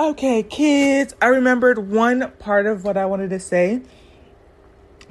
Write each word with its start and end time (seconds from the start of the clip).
Okay, 0.00 0.44
kids, 0.44 1.16
I 1.20 1.26
remembered 1.26 1.90
one 1.90 2.30
part 2.38 2.66
of 2.66 2.84
what 2.84 2.96
I 2.96 3.04
wanted 3.04 3.30
to 3.30 3.40
say, 3.40 3.82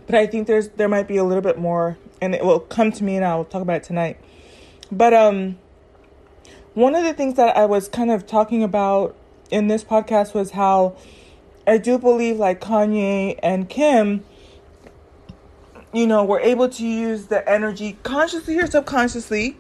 but 0.06 0.16
I 0.16 0.26
think 0.28 0.48
there's 0.48 0.70
there 0.70 0.88
might 0.88 1.10
be 1.10 1.18
a 1.18 1.26
little 1.26 1.42
bit 1.42 1.58
more, 1.58 1.98
and 2.22 2.34
it 2.34 2.46
will 2.46 2.62
come 2.62 2.94
to 2.94 3.04
me, 3.04 3.18
and 3.18 3.26
I'll 3.26 3.44
talk 3.44 3.62
about 3.62 3.76
it 3.76 3.84
tonight. 3.84 4.18
But 4.90 5.14
um, 5.14 5.58
one 6.74 6.96
of 6.96 7.04
the 7.04 7.14
things 7.14 7.36
that 7.36 7.58
I 7.58 7.66
was 7.66 7.90
kind 7.90 8.10
of 8.10 8.26
talking 8.26 8.64
about 8.64 9.14
in 9.52 9.68
this 9.68 9.84
podcast 9.84 10.34
was 10.34 10.52
how 10.52 10.96
I 11.68 11.80
do 11.80 11.98
believe 11.98 12.38
like 12.38 12.62
Kanye 12.62 13.38
and 13.44 13.68
Kim, 13.68 14.24
you 15.94 16.08
know, 16.08 16.24
were 16.24 16.40
able 16.40 16.70
to 16.70 16.88
use 16.88 17.26
the 17.26 17.46
energy 17.50 17.98
consciously 18.04 18.58
or 18.58 18.68
subconsciously 18.68 19.58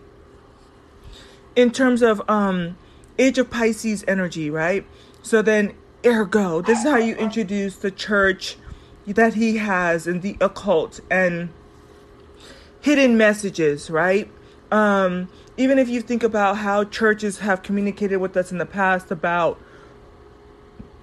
in 1.57 1.71
terms 1.71 2.01
of 2.01 2.21
um 2.29 2.77
age 3.19 3.37
of 3.37 3.49
Pisces 3.49 4.05
energy, 4.07 4.49
right? 4.49 4.85
So 5.27 5.41
then, 5.41 5.73
ergo, 6.05 6.61
this 6.61 6.79
is 6.79 6.85
how 6.85 6.95
you 6.95 7.13
introduce 7.17 7.75
the 7.75 7.91
church 7.91 8.55
that 9.05 9.33
he 9.33 9.57
has 9.57 10.07
and 10.07 10.21
the 10.21 10.37
occult 10.39 11.01
and 11.11 11.49
hidden 12.79 13.17
messages, 13.17 13.89
right? 13.89 14.31
Um, 14.71 15.27
even 15.57 15.79
if 15.79 15.89
you 15.89 15.99
think 15.99 16.23
about 16.23 16.59
how 16.59 16.85
churches 16.85 17.39
have 17.39 17.61
communicated 17.61 18.19
with 18.19 18.37
us 18.37 18.53
in 18.53 18.57
the 18.57 18.65
past 18.65 19.11
about 19.11 19.59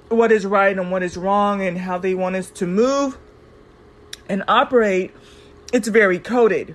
what 0.09 0.33
is 0.33 0.47
right 0.47 0.75
and 0.79 0.91
what 0.91 1.03
is 1.03 1.19
wrong 1.19 1.61
and 1.61 1.77
how 1.77 1.99
they 1.99 2.15
want 2.15 2.35
us 2.35 2.49
to 2.53 2.67
move 2.67 3.19
and 4.27 4.43
operate, 4.49 5.13
it's 5.71 5.89
very 5.89 6.19
coded, 6.19 6.75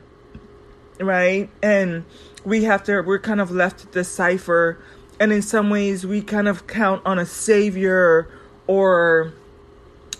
right? 0.99 1.49
And 1.63 2.05
we 2.45 2.65
have 2.65 2.83
to, 2.83 3.01
we're 3.01 3.17
kind 3.17 3.41
of 3.41 3.49
left 3.49 3.79
to 3.79 3.85
decipher 3.87 4.77
and 5.19 5.33
in 5.33 5.41
some 5.41 5.69
ways 5.69 6.05
we 6.05 6.21
kind 6.21 6.47
of 6.47 6.67
count 6.67 7.01
on 7.05 7.19
a 7.19 7.25
savior 7.25 8.29
or 8.67 9.33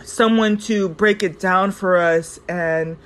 someone 0.03 0.58
to 0.58 0.89
break 0.89 1.23
it 1.23 1.39
down 1.39 1.72
for 1.72 1.97
us 1.97 2.39
and 2.50 2.97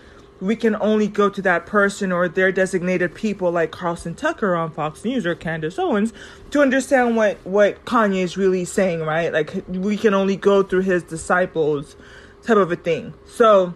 we 0.43 0.57
can 0.57 0.75
only 0.81 1.07
go 1.07 1.29
to 1.29 1.41
that 1.41 1.65
person 1.65 2.11
or 2.11 2.27
their 2.27 2.51
designated 2.51 3.15
people 3.15 3.49
like 3.49 3.71
Carlson 3.71 4.13
Tucker 4.13 4.55
on 4.55 4.71
Fox 4.71 5.05
News 5.05 5.25
or 5.25 5.35
Candace 5.35 5.79
Owens 5.79 6.11
to 6.51 6.61
understand 6.61 7.15
what 7.15 7.37
what 7.45 7.85
Kanye 7.85 8.23
is 8.23 8.35
really 8.35 8.65
saying, 8.65 9.01
right? 9.01 9.31
Like 9.31 9.63
we 9.69 9.95
can 9.95 10.13
only 10.13 10.35
go 10.35 10.61
through 10.61 10.81
his 10.81 11.01
disciples 11.01 11.95
type 12.43 12.57
of 12.57 12.71
a 12.71 12.75
thing. 12.75 13.13
So 13.25 13.73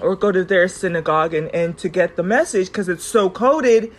or 0.00 0.14
go 0.14 0.30
to 0.30 0.44
their 0.44 0.68
synagogue 0.68 1.34
and 1.34 1.52
and 1.52 1.76
to 1.78 1.88
get 1.88 2.14
the 2.14 2.22
message 2.22 2.70
cuz 2.72 2.88
it's 2.88 3.04
so 3.04 3.28
coded 3.28 3.90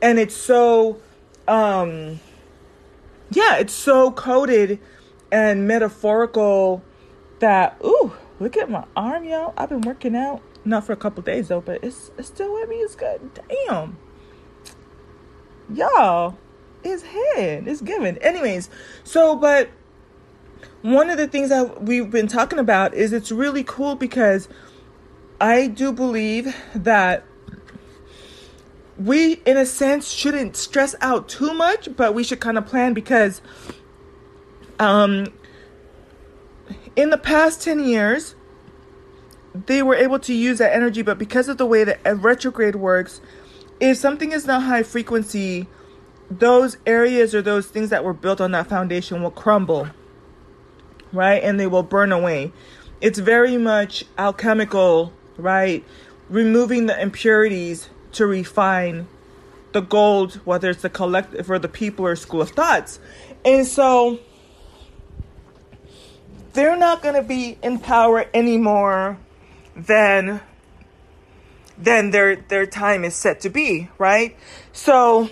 and 0.00 0.20
it's 0.20 0.36
so 0.36 0.98
um 1.48 2.20
yeah, 3.30 3.56
it's 3.56 3.72
so 3.72 4.10
coded 4.12 4.78
and 5.30 5.66
metaphorical 5.66 6.82
that 7.40 7.76
ooh, 7.84 8.12
look 8.40 8.56
at 8.56 8.70
my 8.70 8.84
arm, 8.96 9.24
y'all. 9.24 9.54
I've 9.56 9.68
been 9.68 9.80
working 9.82 10.14
out 10.14 10.42
not 10.64 10.84
for 10.84 10.92
a 10.92 10.96
couple 10.96 11.22
days 11.22 11.48
though, 11.48 11.60
but 11.60 11.82
it's 11.82 12.10
it's 12.18 12.28
still 12.28 12.54
with 12.54 12.68
me. 12.68 12.76
It's 12.76 12.94
good. 12.94 13.30
Damn, 13.66 13.98
y'all, 15.72 16.38
it's 16.82 17.02
head 17.02 17.66
it's 17.66 17.80
given. 17.80 18.18
Anyways, 18.18 18.70
so 19.02 19.36
but 19.36 19.70
one 20.82 21.10
of 21.10 21.16
the 21.16 21.26
things 21.26 21.48
that 21.48 21.82
we've 21.82 22.10
been 22.10 22.28
talking 22.28 22.58
about 22.58 22.94
is 22.94 23.12
it's 23.12 23.32
really 23.32 23.64
cool 23.64 23.94
because 23.94 24.48
I 25.40 25.66
do 25.66 25.92
believe 25.92 26.54
that 26.74 27.24
we, 28.98 29.34
in 29.44 29.56
a 29.56 29.66
sense, 29.66 30.10
shouldn't 30.10 30.56
stress 30.56 30.94
out 31.00 31.28
too 31.28 31.52
much, 31.54 31.88
but 31.96 32.14
we 32.14 32.22
should 32.22 32.40
kind 32.40 32.56
of 32.56 32.66
plan 32.66 32.94
because, 32.94 33.40
um, 34.78 35.32
in 36.96 37.10
the 37.10 37.18
past 37.18 37.62
10 37.62 37.80
years, 37.84 38.34
they 39.54 39.82
were 39.82 39.94
able 39.94 40.18
to 40.20 40.34
use 40.34 40.58
that 40.58 40.74
energy, 40.74 41.02
but 41.02 41.18
because 41.18 41.48
of 41.48 41.58
the 41.58 41.66
way 41.66 41.84
that 41.84 42.00
retrograde 42.04 42.76
works, 42.76 43.20
if 43.80 43.96
something 43.96 44.32
is 44.32 44.46
not 44.46 44.62
high 44.62 44.82
frequency, 44.82 45.66
those 46.30 46.76
areas 46.86 47.34
or 47.34 47.42
those 47.42 47.66
things 47.66 47.90
that 47.90 48.04
were 48.04 48.14
built 48.14 48.40
on 48.40 48.52
that 48.52 48.68
foundation 48.68 49.22
will 49.22 49.30
crumble, 49.30 49.88
right? 51.12 51.42
And 51.42 51.58
they 51.58 51.66
will 51.66 51.82
burn 51.82 52.12
away. 52.12 52.52
It's 53.00 53.18
very 53.18 53.58
much 53.58 54.04
alchemical, 54.18 55.12
right? 55.36 55.84
Removing 56.28 56.86
the 56.86 57.00
impurities 57.00 57.90
to 58.14 58.26
refine 58.26 59.06
the 59.72 59.80
gold, 59.80 60.34
whether 60.44 60.70
it's 60.70 60.82
the 60.82 60.90
collective 60.90 61.50
or 61.50 61.58
the 61.58 61.68
people 61.68 62.06
or 62.06 62.16
school 62.16 62.40
of 62.42 62.50
thoughts. 62.50 62.98
And 63.44 63.66
so 63.66 64.20
they're 66.52 66.76
not 66.76 67.02
going 67.02 67.16
to 67.16 67.22
be 67.22 67.58
in 67.62 67.78
power 67.78 68.26
anymore 68.32 69.18
than 69.76 70.40
than 71.76 72.10
their 72.10 72.36
their 72.36 72.66
time 72.66 73.04
is 73.04 73.14
set 73.14 73.40
to 73.40 73.50
be, 73.50 73.88
right? 73.98 74.36
So 74.72 75.28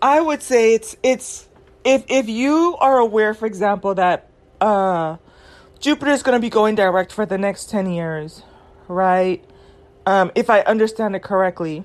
I 0.00 0.20
would 0.20 0.42
say 0.42 0.74
it's 0.74 0.94
it's 1.02 1.48
if 1.84 2.04
if 2.08 2.28
you 2.28 2.76
are 2.78 2.98
aware, 2.98 3.32
for 3.32 3.46
example, 3.46 3.94
that 3.94 4.28
uh 4.60 5.16
Jupiter 5.80 6.10
is 6.10 6.22
going 6.22 6.36
to 6.36 6.40
be 6.40 6.50
going 6.50 6.74
direct 6.74 7.12
for 7.12 7.24
the 7.24 7.38
next 7.38 7.70
10 7.70 7.90
years, 7.90 8.42
right? 8.88 9.44
Um, 10.06 10.30
if 10.34 10.50
I 10.50 10.60
understand 10.60 11.16
it 11.16 11.22
correctly. 11.22 11.84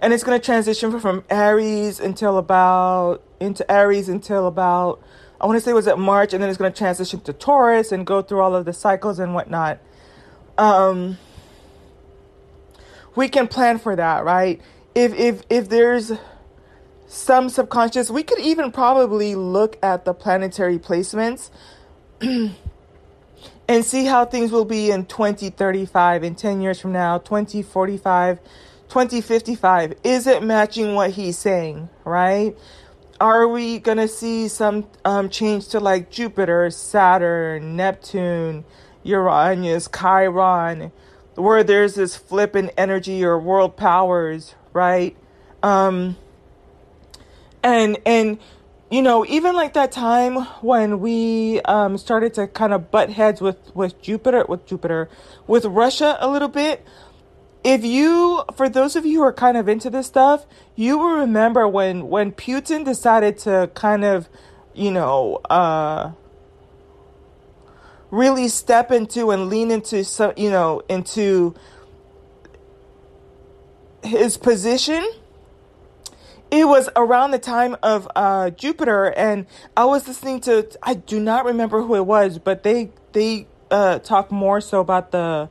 And 0.00 0.12
it's 0.12 0.22
going 0.22 0.38
to 0.38 0.44
transition 0.44 0.98
from 1.00 1.24
Aries 1.28 1.98
until 1.98 2.38
about 2.38 3.22
into 3.40 3.68
Aries 3.70 4.08
until 4.08 4.46
about 4.46 5.02
I 5.40 5.46
want 5.46 5.56
to 5.56 5.60
say 5.60 5.72
was 5.72 5.86
it 5.86 5.98
March, 5.98 6.32
and 6.32 6.42
then 6.42 6.50
it's 6.50 6.58
going 6.58 6.72
to 6.72 6.76
transition 6.78 7.20
to 7.20 7.32
Taurus 7.32 7.92
and 7.92 8.06
go 8.06 8.22
through 8.22 8.40
all 8.40 8.56
of 8.56 8.64
the 8.64 8.72
cycles 8.72 9.18
and 9.18 9.34
whatnot. 9.34 9.78
Um, 10.56 11.18
we 13.14 13.28
can 13.28 13.46
plan 13.46 13.78
for 13.78 13.94
that, 13.94 14.24
right? 14.24 14.60
If 14.94 15.14
if 15.14 15.42
if 15.48 15.68
there's 15.68 16.12
some 17.06 17.48
subconscious, 17.48 18.10
we 18.10 18.22
could 18.22 18.40
even 18.40 18.72
probably 18.72 19.34
look 19.34 19.78
at 19.82 20.04
the 20.04 20.12
planetary 20.12 20.78
placements 20.78 21.50
and 23.68 23.84
see 23.84 24.06
how 24.06 24.24
things 24.24 24.50
will 24.50 24.64
be 24.64 24.90
in 24.90 25.04
2035 25.06 26.24
in 26.24 26.34
10 26.34 26.60
years 26.62 26.80
from 26.80 26.92
now 26.92 27.18
2045 27.18 28.40
2055 28.88 29.94
is 30.02 30.26
it 30.26 30.42
matching 30.42 30.94
what 30.94 31.10
he's 31.10 31.38
saying 31.38 31.88
right? 32.04 32.56
Are 33.20 33.48
we 33.48 33.80
going 33.80 33.98
to 33.98 34.08
see 34.08 34.48
some 34.48 34.86
um, 35.04 35.28
change 35.28 35.68
to 35.68 35.80
like 35.80 36.10
jupiter 36.10 36.70
saturn 36.70 37.76
neptune 37.76 38.64
uranus 39.02 39.88
chiron 39.88 40.92
where 41.34 41.62
there's 41.62 41.94
this 41.94 42.16
flip 42.16 42.56
in 42.56 42.70
energy 42.78 43.24
or 43.24 43.38
world 43.38 43.76
powers 43.76 44.54
right? 44.72 45.16
Um 45.62 46.16
and 47.62 47.98
and 48.06 48.38
you 48.90 49.02
know, 49.02 49.24
even 49.26 49.54
like 49.54 49.74
that 49.74 49.92
time 49.92 50.36
when 50.62 51.00
we 51.00 51.60
um, 51.62 51.98
started 51.98 52.32
to 52.34 52.46
kind 52.46 52.72
of 52.72 52.90
butt 52.90 53.10
heads 53.10 53.40
with, 53.40 53.74
with 53.74 54.00
Jupiter, 54.00 54.46
with 54.48 54.64
Jupiter, 54.66 55.10
with 55.46 55.66
Russia 55.66 56.16
a 56.20 56.28
little 56.28 56.48
bit. 56.48 56.84
If 57.64 57.84
you, 57.84 58.44
for 58.54 58.68
those 58.68 58.96
of 58.96 59.04
you 59.04 59.18
who 59.18 59.24
are 59.24 59.32
kind 59.32 59.56
of 59.58 59.68
into 59.68 59.90
this 59.90 60.06
stuff, 60.06 60.46
you 60.74 60.96
will 60.96 61.16
remember 61.16 61.68
when 61.68 62.08
when 62.08 62.32
Putin 62.32 62.84
decided 62.84 63.36
to 63.38 63.70
kind 63.74 64.04
of, 64.04 64.28
you 64.74 64.90
know, 64.90 65.40
uh, 65.50 66.12
really 68.10 68.48
step 68.48 68.90
into 68.90 69.30
and 69.30 69.50
lean 69.50 69.70
into 69.70 70.04
some, 70.04 70.32
you 70.36 70.50
know, 70.50 70.82
into 70.88 71.54
his 74.02 74.38
position 74.38 75.06
it 76.50 76.66
was 76.66 76.88
around 76.96 77.32
the 77.32 77.38
time 77.38 77.76
of 77.82 78.08
uh, 78.16 78.50
Jupiter, 78.50 79.06
and 79.06 79.46
I 79.76 79.84
was 79.84 80.08
listening 80.08 80.40
to. 80.42 80.66
I 80.82 80.94
do 80.94 81.20
not 81.20 81.44
remember 81.44 81.82
who 81.82 81.94
it 81.94 82.06
was, 82.06 82.38
but 82.38 82.62
they 82.62 82.90
they 83.12 83.46
uh, 83.70 83.98
talk 83.98 84.30
more 84.30 84.60
so 84.60 84.80
about 84.80 85.10
the 85.10 85.48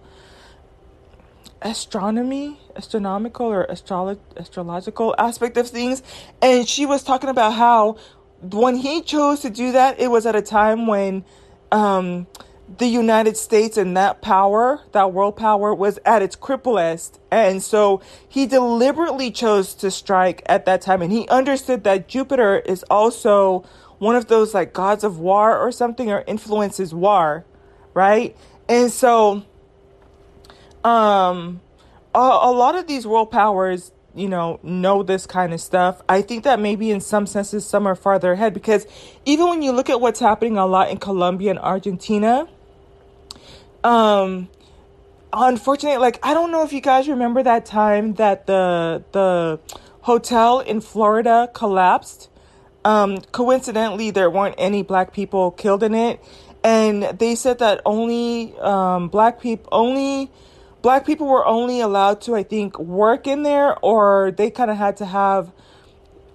astronomy, 1.61 2.59
astronomical 2.75 3.47
or 3.47 3.67
astrolo- 3.67 4.19
astrological 4.37 5.13
aspect 5.17 5.57
of 5.57 5.69
things, 5.69 6.01
and 6.41 6.67
she 6.67 6.85
was 6.85 7.03
talking 7.03 7.29
about 7.29 7.53
how 7.53 7.97
when 8.41 8.75
he 8.75 9.01
chose 9.01 9.41
to 9.41 9.49
do 9.49 9.71
that, 9.73 9.99
it 9.99 10.09
was 10.09 10.25
at 10.25 10.35
a 10.35 10.41
time 10.41 10.87
when. 10.87 11.25
Um, 11.71 12.27
the 12.67 12.87
United 12.87 13.37
States 13.37 13.77
and 13.77 13.95
that 13.95 14.21
power, 14.21 14.81
that 14.91 15.13
world 15.13 15.37
power, 15.37 15.73
was 15.73 15.99
at 16.05 16.21
its 16.21 16.35
cripplest. 16.35 17.17
And 17.31 17.63
so 17.63 18.01
he 18.27 18.45
deliberately 18.45 19.31
chose 19.31 19.73
to 19.75 19.89
strike 19.89 20.43
at 20.47 20.65
that 20.65 20.81
time. 20.81 21.01
And 21.01 21.11
he 21.11 21.27
understood 21.29 21.85
that 21.85 22.07
Jupiter 22.07 22.59
is 22.59 22.83
also 22.89 23.63
one 23.99 24.15
of 24.15 24.27
those 24.27 24.53
like 24.53 24.73
gods 24.73 25.03
of 25.03 25.17
war 25.17 25.57
or 25.57 25.71
something, 25.71 26.11
or 26.11 26.23
influences 26.27 26.93
war, 26.93 27.45
right? 27.93 28.35
And 28.67 28.91
so, 28.91 29.43
um, 30.83 31.61
a, 32.13 32.19
a 32.19 32.51
lot 32.51 32.75
of 32.75 32.85
these 32.87 33.07
world 33.07 33.31
powers, 33.31 33.91
you 34.13 34.27
know, 34.27 34.59
know 34.61 35.03
this 35.03 35.25
kind 35.25 35.53
of 35.53 35.61
stuff. 35.61 36.01
I 36.09 36.21
think 36.21 36.43
that 36.43 36.59
maybe 36.59 36.91
in 36.91 36.99
some 36.99 37.25
senses 37.25 37.65
some 37.65 37.87
are 37.87 37.95
farther 37.95 38.33
ahead 38.33 38.53
because 38.53 38.85
even 39.25 39.47
when 39.47 39.61
you 39.61 39.71
look 39.71 39.89
at 39.89 40.01
what's 40.01 40.19
happening 40.19 40.57
a 40.57 40.65
lot 40.65 40.89
in 40.89 40.97
Colombia 40.97 41.51
and 41.51 41.59
Argentina, 41.59 42.47
um, 43.87 44.49
unfortunately, 45.31 45.99
like 45.99 46.19
I 46.21 46.33
don't 46.33 46.51
know 46.51 46.63
if 46.63 46.73
you 46.73 46.81
guys 46.81 47.07
remember 47.07 47.41
that 47.43 47.65
time 47.65 48.15
that 48.15 48.45
the 48.45 49.03
the 49.13 49.59
hotel 50.01 50.59
in 50.59 50.81
Florida 50.81 51.49
collapsed. 51.53 52.29
Um, 52.83 53.19
coincidentally, 53.31 54.11
there 54.11 54.29
weren't 54.29 54.55
any 54.57 54.83
black 54.83 55.13
people 55.13 55.51
killed 55.51 55.83
in 55.83 55.93
it, 55.93 56.21
and 56.63 57.03
they 57.17 57.35
said 57.35 57.59
that 57.59 57.81
only 57.85 58.57
um, 58.59 59.07
black 59.07 59.39
people 59.39 59.69
only 59.71 60.31
black 60.81 61.05
people 61.05 61.27
were 61.27 61.45
only 61.45 61.79
allowed 61.79 62.19
to, 62.21 62.35
I 62.35 62.43
think, 62.43 62.77
work 62.77 63.25
in 63.25 63.43
there, 63.43 63.77
or 63.79 64.31
they 64.31 64.51
kind 64.51 64.69
of 64.69 64.75
had 64.75 64.97
to 64.97 65.05
have 65.05 65.51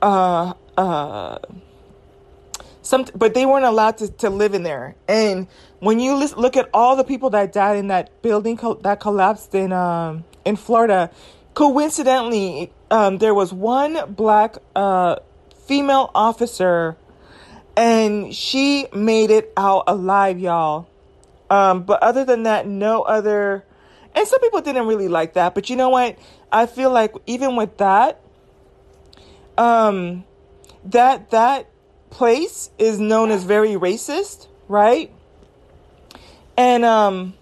uh 0.00 0.54
uh 0.76 1.38
some, 2.82 3.06
but 3.14 3.34
they 3.34 3.46
weren't 3.46 3.64
allowed 3.64 3.98
to, 3.98 4.08
to 4.08 4.30
live 4.30 4.54
in 4.54 4.62
there. 4.62 4.96
And 5.06 5.46
when 5.82 5.98
you 5.98 6.14
look 6.14 6.56
at 6.56 6.70
all 6.72 6.94
the 6.94 7.02
people 7.02 7.30
that 7.30 7.52
died 7.52 7.76
in 7.76 7.88
that 7.88 8.22
building 8.22 8.56
co- 8.56 8.78
that 8.82 9.00
collapsed 9.00 9.52
in 9.52 9.72
um 9.72 10.22
in 10.44 10.54
Florida, 10.54 11.10
coincidentally, 11.54 12.72
um, 12.92 13.18
there 13.18 13.34
was 13.34 13.52
one 13.52 14.12
black 14.12 14.58
uh 14.76 15.16
female 15.66 16.12
officer, 16.14 16.96
and 17.76 18.32
she 18.32 18.86
made 18.94 19.32
it 19.32 19.52
out 19.56 19.82
alive, 19.88 20.38
y'all. 20.38 20.86
Um, 21.50 21.82
but 21.82 22.00
other 22.00 22.24
than 22.24 22.44
that, 22.44 22.64
no 22.68 23.02
other 23.02 23.64
and 24.14 24.28
some 24.28 24.38
people 24.38 24.60
didn't 24.60 24.86
really 24.86 25.08
like 25.08 25.32
that, 25.34 25.52
but 25.52 25.68
you 25.68 25.74
know 25.74 25.88
what? 25.88 26.16
I 26.52 26.66
feel 26.66 26.92
like 26.92 27.12
even 27.26 27.56
with 27.56 27.78
that, 27.78 28.20
um, 29.58 30.22
that 30.84 31.30
that 31.30 31.68
place 32.10 32.70
is 32.78 33.00
known 33.00 33.32
as 33.32 33.42
very 33.42 33.70
racist, 33.70 34.46
right? 34.68 35.12
And 36.56 36.84
um, 36.84 37.34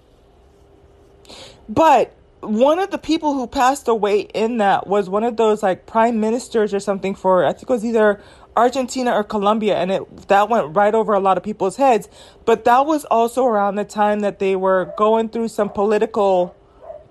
but 1.69 2.15
one 2.41 2.79
of 2.79 2.91
the 2.91 2.99
people 2.99 3.35
who 3.35 3.47
passed 3.47 3.87
away 3.87 4.21
in 4.21 4.59
that 4.59 4.87
was 4.87 5.11
one 5.11 5.25
of 5.25 5.37
those 5.37 5.63
like 5.63 5.87
prime 5.87 6.21
ministers 6.21 6.73
or 6.73 6.81
something 6.81 7.15
for 7.15 7.45
I 7.45 7.53
think 7.53 7.65
it 7.65 7.71
was 7.71 7.85
either 7.85 8.21
Argentina 8.57 9.13
or 9.13 9.25
Colombia, 9.25 9.77
and 9.77 9.91
it 9.91 10.29
that 10.29 10.49
went 10.49 10.75
right 10.75 10.95
over 10.95 11.13
a 11.15 11.21
lot 11.21 11.37
of 11.37 11.43
people's 11.43 11.77
heads. 11.77 12.09
But 12.45 12.65
that 12.65 12.87
was 12.87 13.05
also 13.07 13.45
around 13.45 13.77
the 13.77 13.85
time 13.85 14.21
that 14.21 14.39
they 14.39 14.57
were 14.57 14.93
going 14.97 15.29
through 15.29 15.49
some 15.49 15.71
political 15.71 16.55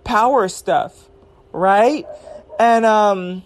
power 0.03 0.47
stuff, 0.47 1.09
right? 1.51 2.05
And 2.59 2.85
um, 2.85 3.43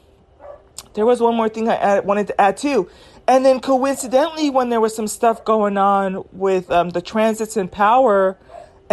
there 0.95 1.05
was 1.05 1.21
one 1.21 1.35
more 1.35 1.49
thing 1.49 1.69
I 1.69 1.75
add, 1.75 2.05
wanted 2.05 2.27
to 2.27 2.41
add 2.41 2.57
too. 2.57 2.89
And 3.27 3.45
then 3.45 3.59
coincidentally, 3.59 4.49
when 4.49 4.69
there 4.69 4.81
was 4.81 4.95
some 4.95 5.07
stuff 5.07 5.45
going 5.45 5.77
on 5.77 6.25
with 6.31 6.69
um, 6.71 6.89
the 6.89 7.01
transits 7.01 7.55
in 7.55 7.67
power 7.69 8.37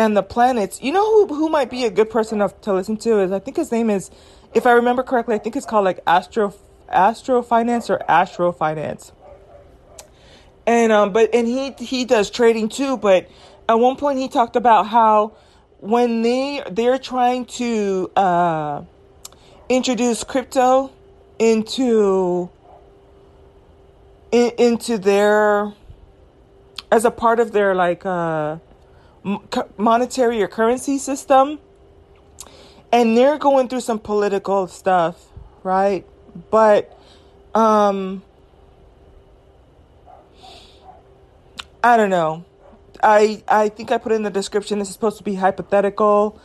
and 0.00 0.16
the 0.16 0.22
planets, 0.22 0.80
you 0.82 0.92
know 0.92 1.04
who 1.04 1.34
who 1.34 1.50
might 1.50 1.68
be 1.68 1.84
a 1.84 1.90
good 1.90 2.08
person 2.08 2.38
to, 2.38 2.72
listen 2.72 2.96
to 2.96 3.20
is 3.20 3.32
I 3.32 3.38
think 3.38 3.58
his 3.58 3.70
name 3.70 3.90
is, 3.90 4.10
if 4.54 4.66
I 4.66 4.72
remember 4.72 5.02
correctly, 5.02 5.34
I 5.34 5.38
think 5.38 5.56
it's 5.56 5.66
called 5.66 5.84
like 5.84 6.00
Astro 6.06 6.54
Astro 6.88 7.42
Finance 7.42 7.90
or 7.90 8.00
Astro 8.08 8.50
Finance. 8.50 9.12
And 10.66 10.90
um, 10.90 11.12
but 11.12 11.34
and 11.34 11.46
he 11.46 11.72
he 11.78 12.06
does 12.06 12.30
trading 12.30 12.70
too. 12.70 12.96
But 12.96 13.28
at 13.68 13.74
one 13.74 13.96
point 13.96 14.18
he 14.18 14.28
talked 14.28 14.56
about 14.56 14.86
how 14.86 15.32
when 15.80 16.22
they 16.22 16.62
they're 16.70 16.98
trying 16.98 17.44
to 17.60 18.10
uh, 18.16 18.82
introduce 19.68 20.24
crypto 20.24 20.92
into 21.38 22.48
in, 24.32 24.50
into 24.56 24.96
their 24.96 25.74
as 26.90 27.04
a 27.04 27.10
part 27.10 27.38
of 27.38 27.52
their 27.52 27.74
like 27.74 28.06
uh, 28.06 28.56
monetary 29.76 30.42
or 30.42 30.48
currency 30.48 30.98
system 30.98 31.58
and 32.92 33.16
they're 33.16 33.38
going 33.38 33.68
through 33.68 33.80
some 33.80 33.98
political 33.98 34.66
stuff 34.66 35.26
right? 35.62 36.06
But 36.50 36.96
um 37.54 38.22
i 41.82 41.96
don't 41.96 42.10
know. 42.10 42.44
I 43.02 43.42
I 43.48 43.68
think 43.70 43.90
I 43.92 43.98
put 43.98 44.12
in 44.12 44.22
the 44.22 44.30
description. 44.30 44.78
This 44.78 44.88
is 44.88 44.94
supposed 44.94 45.18
to 45.18 45.24
be 45.24 45.34
hypothetical, 45.34 46.38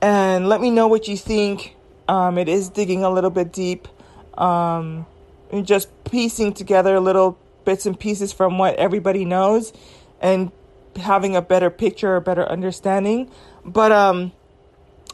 and 0.00 0.48
let 0.48 0.60
me 0.60 0.70
know 0.70 0.88
what 0.88 1.06
you 1.08 1.16
think. 1.16 1.76
Um, 2.08 2.38
it 2.38 2.48
is 2.48 2.70
digging 2.70 3.04
a 3.04 3.10
little 3.10 3.30
bit 3.30 3.52
deep, 3.52 3.86
um, 4.38 5.04
and 5.52 5.66
just 5.66 5.90
piecing 6.04 6.54
together 6.54 6.98
little 7.00 7.38
bits 7.66 7.84
and 7.84 8.00
pieces 8.00 8.32
from 8.32 8.56
what 8.56 8.76
everybody 8.76 9.26
knows, 9.26 9.74
and 10.20 10.50
having 10.98 11.36
a 11.36 11.42
better 11.42 11.70
picture, 11.70 12.16
a 12.16 12.20
better 12.20 12.44
understanding. 12.46 13.30
But 13.64 13.92
um, 13.92 14.32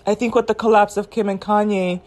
I 0.06 0.14
think 0.14 0.34
with 0.34 0.46
the 0.46 0.54
collapse 0.54 0.96
of 0.96 1.10
Kim 1.10 1.28
and 1.28 1.40
Kanye, 1.40 2.00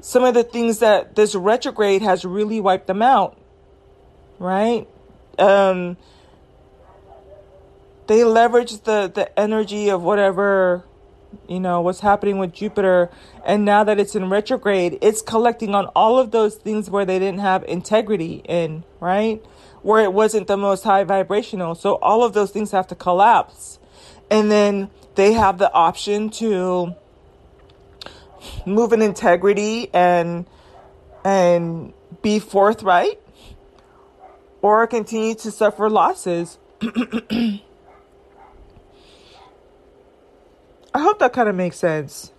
some 0.00 0.24
of 0.24 0.34
the 0.34 0.44
things 0.44 0.80
that 0.80 1.16
this 1.16 1.34
retrograde 1.34 2.02
has 2.02 2.24
really 2.24 2.60
wiped 2.60 2.86
them 2.86 3.02
out, 3.02 3.38
right? 4.38 4.86
Um, 5.38 5.96
they 8.06 8.24
leverage 8.24 8.82
the 8.82 9.10
the 9.12 9.38
energy 9.38 9.88
of 9.88 10.02
whatever 10.02 10.84
you 11.48 11.58
know 11.58 11.80
what's 11.80 12.00
happening 12.00 12.38
with 12.38 12.52
Jupiter 12.52 13.10
and 13.44 13.64
now 13.64 13.82
that 13.84 13.98
it's 13.98 14.14
in 14.14 14.28
retrograde 14.28 14.98
it's 15.00 15.22
collecting 15.22 15.74
on 15.74 15.86
all 15.96 16.18
of 16.18 16.30
those 16.30 16.56
things 16.56 16.88
where 16.90 17.04
they 17.04 17.18
didn't 17.18 17.40
have 17.40 17.64
integrity 17.64 18.42
in 18.48 18.84
right 19.00 19.44
where 19.84 20.02
it 20.02 20.12
wasn't 20.12 20.46
the 20.46 20.56
most 20.56 20.82
high 20.84 21.04
vibrational 21.04 21.74
so 21.74 21.94
all 21.96 22.24
of 22.24 22.32
those 22.32 22.50
things 22.50 22.72
have 22.72 22.86
to 22.86 22.94
collapse 22.94 23.78
and 24.30 24.50
then 24.50 24.90
they 25.14 25.32
have 25.32 25.58
the 25.58 25.72
option 25.72 26.30
to 26.30 26.94
move 28.66 28.92
in 28.92 29.00
integrity 29.00 29.88
and 29.94 30.46
and 31.24 31.92
be 32.22 32.38
forthright 32.38 33.20
or 34.62 34.86
continue 34.86 35.34
to 35.34 35.50
suffer 35.50 35.88
losses 35.88 36.58
I 40.94 41.00
hope 41.00 41.18
that 41.18 41.32
kind 41.32 41.48
of 41.48 41.56
makes 41.56 41.76
sense. 41.76 42.30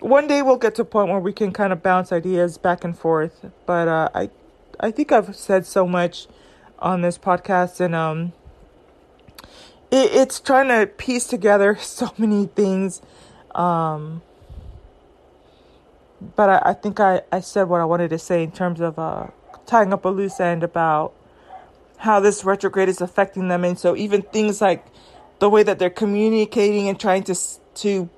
One 0.00 0.26
day 0.26 0.42
we'll 0.42 0.58
get 0.58 0.74
to 0.74 0.82
a 0.82 0.84
point 0.84 1.10
where 1.10 1.18
we 1.18 1.32
can 1.32 1.50
kind 1.50 1.72
of 1.72 1.82
bounce 1.82 2.12
ideas 2.12 2.58
back 2.58 2.84
and 2.84 2.96
forth. 2.96 3.46
But 3.64 3.88
uh, 3.88 4.10
I, 4.14 4.28
I 4.78 4.90
think 4.90 5.12
I've 5.12 5.34
said 5.34 5.64
so 5.64 5.86
much 5.86 6.26
on 6.80 7.02
this 7.02 7.18
podcast, 7.18 7.80
and 7.80 7.94
um, 7.94 8.32
it, 9.90 10.12
it's 10.12 10.40
trying 10.40 10.68
to 10.68 10.86
piece 10.86 11.26
together 11.26 11.76
so 11.80 12.12
many 12.18 12.46
things. 12.46 13.02
Um, 13.54 14.22
but 16.36 16.48
I, 16.48 16.70
I 16.70 16.72
think 16.74 17.00
I, 17.00 17.22
I 17.32 17.40
said 17.40 17.64
what 17.64 17.80
I 17.80 17.84
wanted 17.84 18.10
to 18.10 18.18
say 18.18 18.42
in 18.42 18.52
terms 18.52 18.80
of 18.80 18.98
uh, 18.98 19.28
tying 19.66 19.92
up 19.92 20.04
a 20.04 20.08
loose 20.08 20.40
end 20.40 20.62
about 20.62 21.14
how 21.98 22.20
this 22.20 22.44
retrograde 22.44 22.88
is 22.88 23.00
affecting 23.00 23.48
them, 23.48 23.64
and 23.64 23.78
so 23.78 23.96
even 23.96 24.22
things 24.22 24.60
like 24.60 24.86
the 25.38 25.50
way 25.50 25.62
that 25.62 25.78
they're 25.78 25.90
communicating 25.90 26.88
and 26.88 26.98
trying 26.98 27.22
to 27.24 27.34
to 27.74 28.08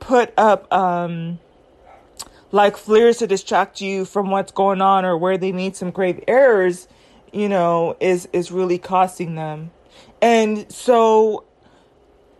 put 0.00 0.32
up 0.36 0.72
um, 0.72 1.38
like 2.52 2.76
flares 2.76 3.18
to 3.18 3.26
distract 3.26 3.80
you 3.80 4.04
from 4.04 4.30
what's 4.30 4.52
going 4.52 4.80
on 4.80 5.04
or 5.04 5.16
where 5.16 5.36
they 5.36 5.52
need 5.52 5.76
some 5.76 5.90
grave 5.90 6.22
errors, 6.26 6.88
you 7.32 7.48
know, 7.48 7.96
is 8.00 8.28
is 8.32 8.50
really 8.50 8.78
costing 8.78 9.34
them. 9.34 9.70
And 10.20 10.70
so 10.72 11.44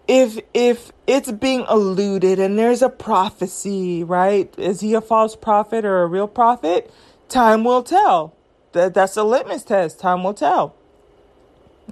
if 0.07 0.39
if 0.55 0.93
it's 1.07 1.31
being 1.31 1.65
alluded 1.69 2.39
and 2.39 2.59
there's 2.59 2.83
a 2.83 2.89
prophecy, 2.89 4.05
right? 4.05 4.53
Is 4.59 4.81
he 4.81 4.95
a 4.95 5.01
false 5.01 5.37
prophet 5.37 5.85
or 5.85 6.03
a 6.03 6.07
real 6.07 6.29
prophet? 6.29 6.93
Time 7.29 7.65
will 7.65 7.83
tell. 7.83 8.35
That 8.73 8.95
that's 8.95 9.17
a 9.17 9.25
litmus 9.25 9.65
test. 9.65 10.01
Time 10.01 10.25
will 10.25 10.35
tell. 10.35 10.75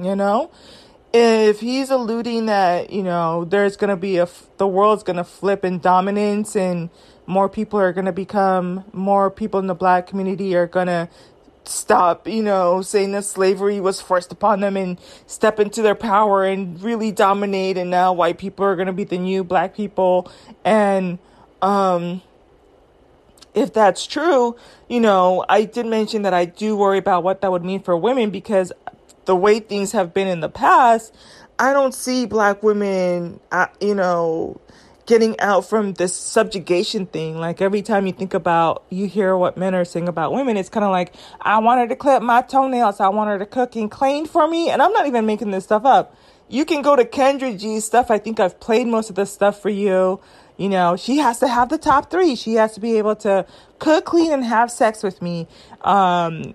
You 0.00 0.15
know? 0.15 0.50
if 1.17 1.61
he's 1.61 1.88
alluding 1.91 2.47
that 2.47 2.91
you 2.91 3.03
know 3.03 3.45
there's 3.47 3.76
gonna 3.76 3.97
be 3.97 4.19
a 4.19 4.29
the 4.59 4.67
world's 4.67 5.03
gonna 5.03 5.25
flip 5.25 5.65
in 5.65 5.79
dominance 5.79 6.55
and 6.55 6.91
more 7.26 7.49
people 7.49 7.79
are 7.79 7.93
gonna 7.93 8.12
become 8.12 8.85
more 8.93 9.31
people 9.31 9.59
in 9.59 9.67
the 9.67 9.75
black 9.75 10.07
community 10.07 10.55
are 10.55 10.67
gonna 10.67 11.09
stop 11.68 12.28
you 12.28 12.42
know 12.42 12.82
saying 12.82 13.12
that 13.12 13.25
slavery 13.25 13.80
was 13.80 14.00
forced 14.00 14.32
upon 14.32 14.61
them 14.61 14.76
and 14.76 14.99
step 15.26 15.58
into 15.58 15.82
their 15.82 15.94
power 15.94 16.44
and 16.44 16.82
really 16.82 17.12
dominate 17.12 17.76
and 17.76 17.90
now 17.90 18.12
white 18.12 18.38
people 18.38 18.64
are 18.64 18.76
gonna 18.76 18.92
be 18.92 19.04
the 19.04 19.18
new 19.18 19.44
black 19.44 19.75
people. 19.75 20.30
And 20.64 21.18
um 21.62 22.23
if 23.54 23.73
that's 23.73 24.06
true, 24.06 24.54
you 24.87 25.00
know, 25.00 25.44
I 25.49 25.64
did 25.64 25.87
mention 25.87 26.23
that 26.23 26.35
I 26.35 26.44
do 26.44 26.76
worry 26.76 26.99
about 26.99 27.25
what 27.25 27.40
that 27.40 27.50
would 27.50 27.64
mean 27.64 27.82
for 27.82 27.96
women 27.96 28.30
because 28.30 28.70
the 29.25 29.35
way 29.35 29.61
things 29.61 29.92
have 29.92 30.12
been 30.12 30.28
in 30.28 30.40
the 30.40 30.50
past, 30.50 31.14
I 31.58 31.73
don't 31.73 31.94
see 31.94 32.26
black 32.26 32.62
women, 32.62 33.40
uh, 33.50 33.68
you 33.80 33.94
know, 33.94 34.61
getting 35.07 35.39
out 35.41 35.65
from 35.65 35.95
this 35.95 36.15
subjugation 36.15 37.07
thing. 37.07 37.39
Like 37.39 37.63
every 37.63 37.83
time 37.83 38.07
you 38.07 38.13
think 38.13 38.35
about, 38.35 38.85
you 38.91 39.07
hear 39.07 39.37
what 39.37 39.57
men 39.57 39.75
are 39.75 39.85
saying 39.85 40.09
about 40.09 40.33
women, 40.33 40.57
it's 40.57 40.69
kind 40.69 40.85
of 40.85 40.91
like, 40.91 41.15
I 41.41 41.59
want 41.59 41.81
her 41.81 41.89
to 41.89 41.97
clip 41.97 42.23
my 42.23 42.43
toenails. 42.43 43.01
I 43.01 43.09
want 43.09 43.31
her 43.31 43.39
to 43.39 43.47
cook 43.47 43.77
and 43.77 43.91
clean 43.91 44.27
for 44.27 44.49
me. 44.49 44.69
And 44.71 44.83
I'm 44.83 44.93
not 44.93 45.07
even 45.07 45.25
making 45.25 45.53
this 45.53 45.65
stuff 45.65 45.85
up. 45.85 46.17
You 46.49 46.65
can 46.65 46.83
go 46.83 46.95
to 46.95 47.05
Kendra 47.05 47.59
G's 47.59 47.85
stuff. 47.85 48.11
I 48.11 48.19
think 48.19 48.39
I've 48.39 48.61
played 48.61 48.87
most 48.87 49.11
of 49.11 49.17
the 49.17 49.27
stuff 49.27 49.61
for 49.63 49.71
you. 49.71 50.21
You 50.57 50.69
know, 50.69 50.97
she 50.97 51.19
has 51.19 51.39
to 51.41 51.49
have 51.49 51.69
the 51.69 51.79
top 51.79 52.11
three. 52.11 52.35
She 52.35 52.55
has 52.55 52.75
to 52.75 52.81
be 52.81 52.99
able 52.99 53.17
to 53.17 53.47
cook, 53.79 54.07
clean, 54.07 54.33
and 54.33 54.45
have 54.45 54.71
sex 54.71 55.03
with 55.03 55.21
me. 55.21 55.49
Um, 55.83 56.55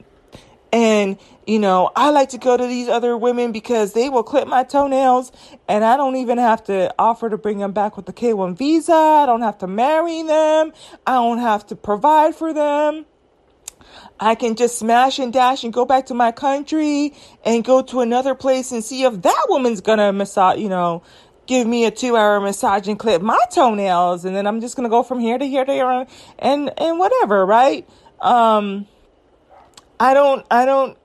and, 0.72 1.18
you 1.46 1.60
know, 1.60 1.92
I 1.96 2.12
like 2.12 2.30
to 2.30 2.38
go 2.38 2.56
to 2.56 2.66
these 2.66 2.88
other 2.88 3.18
women 3.18 3.52
because 3.52 3.94
they 3.94 4.08
will 4.10 4.24
clip 4.24 4.48
my 4.48 4.64
toenails 4.64 5.32
and 5.68 5.84
I 5.84 5.98
don't 5.98 6.16
even 6.16 6.38
have 6.38 6.64
to 6.66 6.94
offer 6.98 7.30
to 7.30 7.38
bring 7.38 7.60
them 7.60 7.74
back 7.74 7.98
with 7.98 8.06
the 8.06 8.14
K1 8.14 8.58
visa. 8.58 8.94
I 8.94 9.26
don't 9.26 9.42
have 9.42 9.58
to 9.60 9.68
marry 9.68 10.24
them. 10.24 10.72
I 11.06 11.14
don't 11.16 11.40
have 11.40 11.68
to 11.68 11.76
provide 11.76 12.36
for 12.36 12.54
them. 12.54 13.06
I 14.20 14.36
can 14.36 14.56
just 14.56 14.78
smash 14.78 15.20
and 15.20 15.34
dash 15.34 15.64
and 15.64 15.74
go 15.74 15.84
back 15.84 16.06
to 16.06 16.14
my 16.14 16.32
country 16.32 17.14
and 17.44 17.64
go 17.64 17.82
to 17.82 18.00
another 18.00 18.36
place 18.36 18.72
and 18.72 18.84
see 18.84 19.04
if 19.04 19.22
that 19.24 19.46
woman's 19.50 19.82
gonna 19.82 20.14
massage, 20.14 20.60
you 20.60 20.70
know, 20.70 21.04
give 21.48 21.68
me 21.68 21.86
a 21.86 21.92
two 21.92 22.16
hour 22.16 22.40
massage 22.40 22.88
and 22.88 22.98
clip 22.98 23.22
my 23.22 23.40
toenails. 23.52 24.24
And 24.24 24.36
then 24.36 24.48
I'm 24.48 24.62
just 24.62 24.76
gonna 24.78 24.90
go 24.90 25.04
from 25.04 25.20
here 25.20 25.38
to 25.38 25.46
here 25.46 25.66
to 25.66 25.74
here 25.74 26.06
and, 26.40 26.72
and 26.80 27.00
whatever, 27.00 27.46
right? 27.46 27.90
Um, 28.22 28.88
I 30.02 30.16
don't 30.16 30.44
I 30.50 30.66
don't 30.66 30.98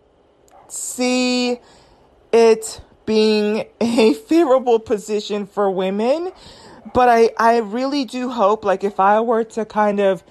see 0.69 1.59
it 2.33 2.81
being 3.05 3.67
a 3.79 4.15
favorable 4.15 4.79
position 4.79 5.47
for 5.47 5.71
women, 5.71 6.33
but 6.95 7.11
I 7.11 7.31
I 7.39 7.59
really 7.59 8.07
do 8.07 8.31
hope 8.31 8.65
like 8.65 8.85
if 8.85 8.99
I 8.99 9.21
were 9.21 9.45
to 9.45 9.67
kind 9.67 10.01
of 10.01 10.25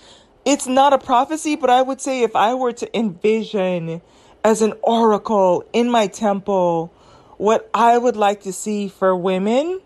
it's 0.46 0.66
not 0.66 0.94
a 0.94 0.98
prophecy, 0.98 1.56
but 1.56 1.70
I 1.70 1.84
would 1.84 2.02
say 2.02 2.24
if 2.24 2.36
I 2.36 2.56
were 2.56 2.74
to 2.74 2.98
envision 2.98 4.02
as 4.44 4.64
an 4.64 4.74
oracle 4.82 5.64
in 5.72 5.92
my 5.92 6.08
temple 6.08 6.92
what 7.38 7.70
I 7.72 8.00
would 8.00 8.16
like 8.16 8.42
to 8.44 8.52
see 8.52 8.88
for 8.88 9.16
women, 9.16 9.80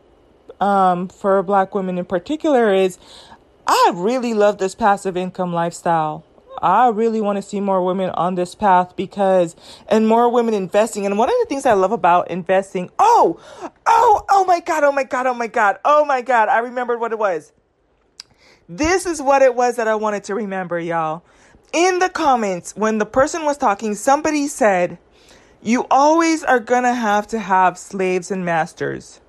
um, 0.61 1.09
for 1.09 1.43
black 1.43 1.75
women 1.75 1.97
in 1.97 2.05
particular, 2.05 2.73
is 2.73 2.97
I 3.67 3.91
really 3.93 4.33
love 4.33 4.57
this 4.57 4.73
passive 4.73 5.17
income 5.17 5.51
lifestyle. 5.51 6.23
I 6.61 6.89
really 6.89 7.21
want 7.21 7.37
to 7.37 7.41
see 7.41 7.59
more 7.59 7.83
women 7.83 8.09
on 8.11 8.35
this 8.35 8.55
path 8.55 8.95
because, 8.95 9.55
and 9.87 10.07
more 10.07 10.29
women 10.29 10.53
investing. 10.53 11.05
And 11.05 11.17
one 11.17 11.29
of 11.29 11.35
the 11.39 11.45
things 11.47 11.65
I 11.65 11.73
love 11.73 11.91
about 11.91 12.29
investing, 12.29 12.89
oh, 12.99 13.39
oh, 13.85 14.25
oh 14.29 14.45
my 14.45 14.59
God, 14.59 14.83
oh 14.83 14.91
my 14.91 15.03
God, 15.03 15.27
oh 15.27 15.33
my 15.33 15.47
God, 15.47 15.77
oh 15.85 16.05
my 16.05 16.21
God, 16.21 16.49
I 16.49 16.59
remembered 16.59 16.99
what 16.99 17.11
it 17.11 17.19
was. 17.19 17.53
This 18.67 19.05
is 19.05 19.21
what 19.21 19.41
it 19.41 19.55
was 19.55 19.77
that 19.77 19.87
I 19.87 19.95
wanted 19.95 20.23
to 20.25 20.35
remember, 20.35 20.79
y'all. 20.79 21.23
In 21.73 21.99
the 21.99 22.09
comments, 22.09 22.75
when 22.75 22.97
the 22.97 23.05
person 23.05 23.45
was 23.45 23.57
talking, 23.57 23.95
somebody 23.95 24.47
said, 24.47 24.97
You 25.61 25.85
always 25.89 26.43
are 26.43 26.59
going 26.59 26.83
to 26.83 26.93
have 26.93 27.27
to 27.27 27.39
have 27.39 27.77
slaves 27.77 28.31
and 28.31 28.45
masters. 28.45 29.21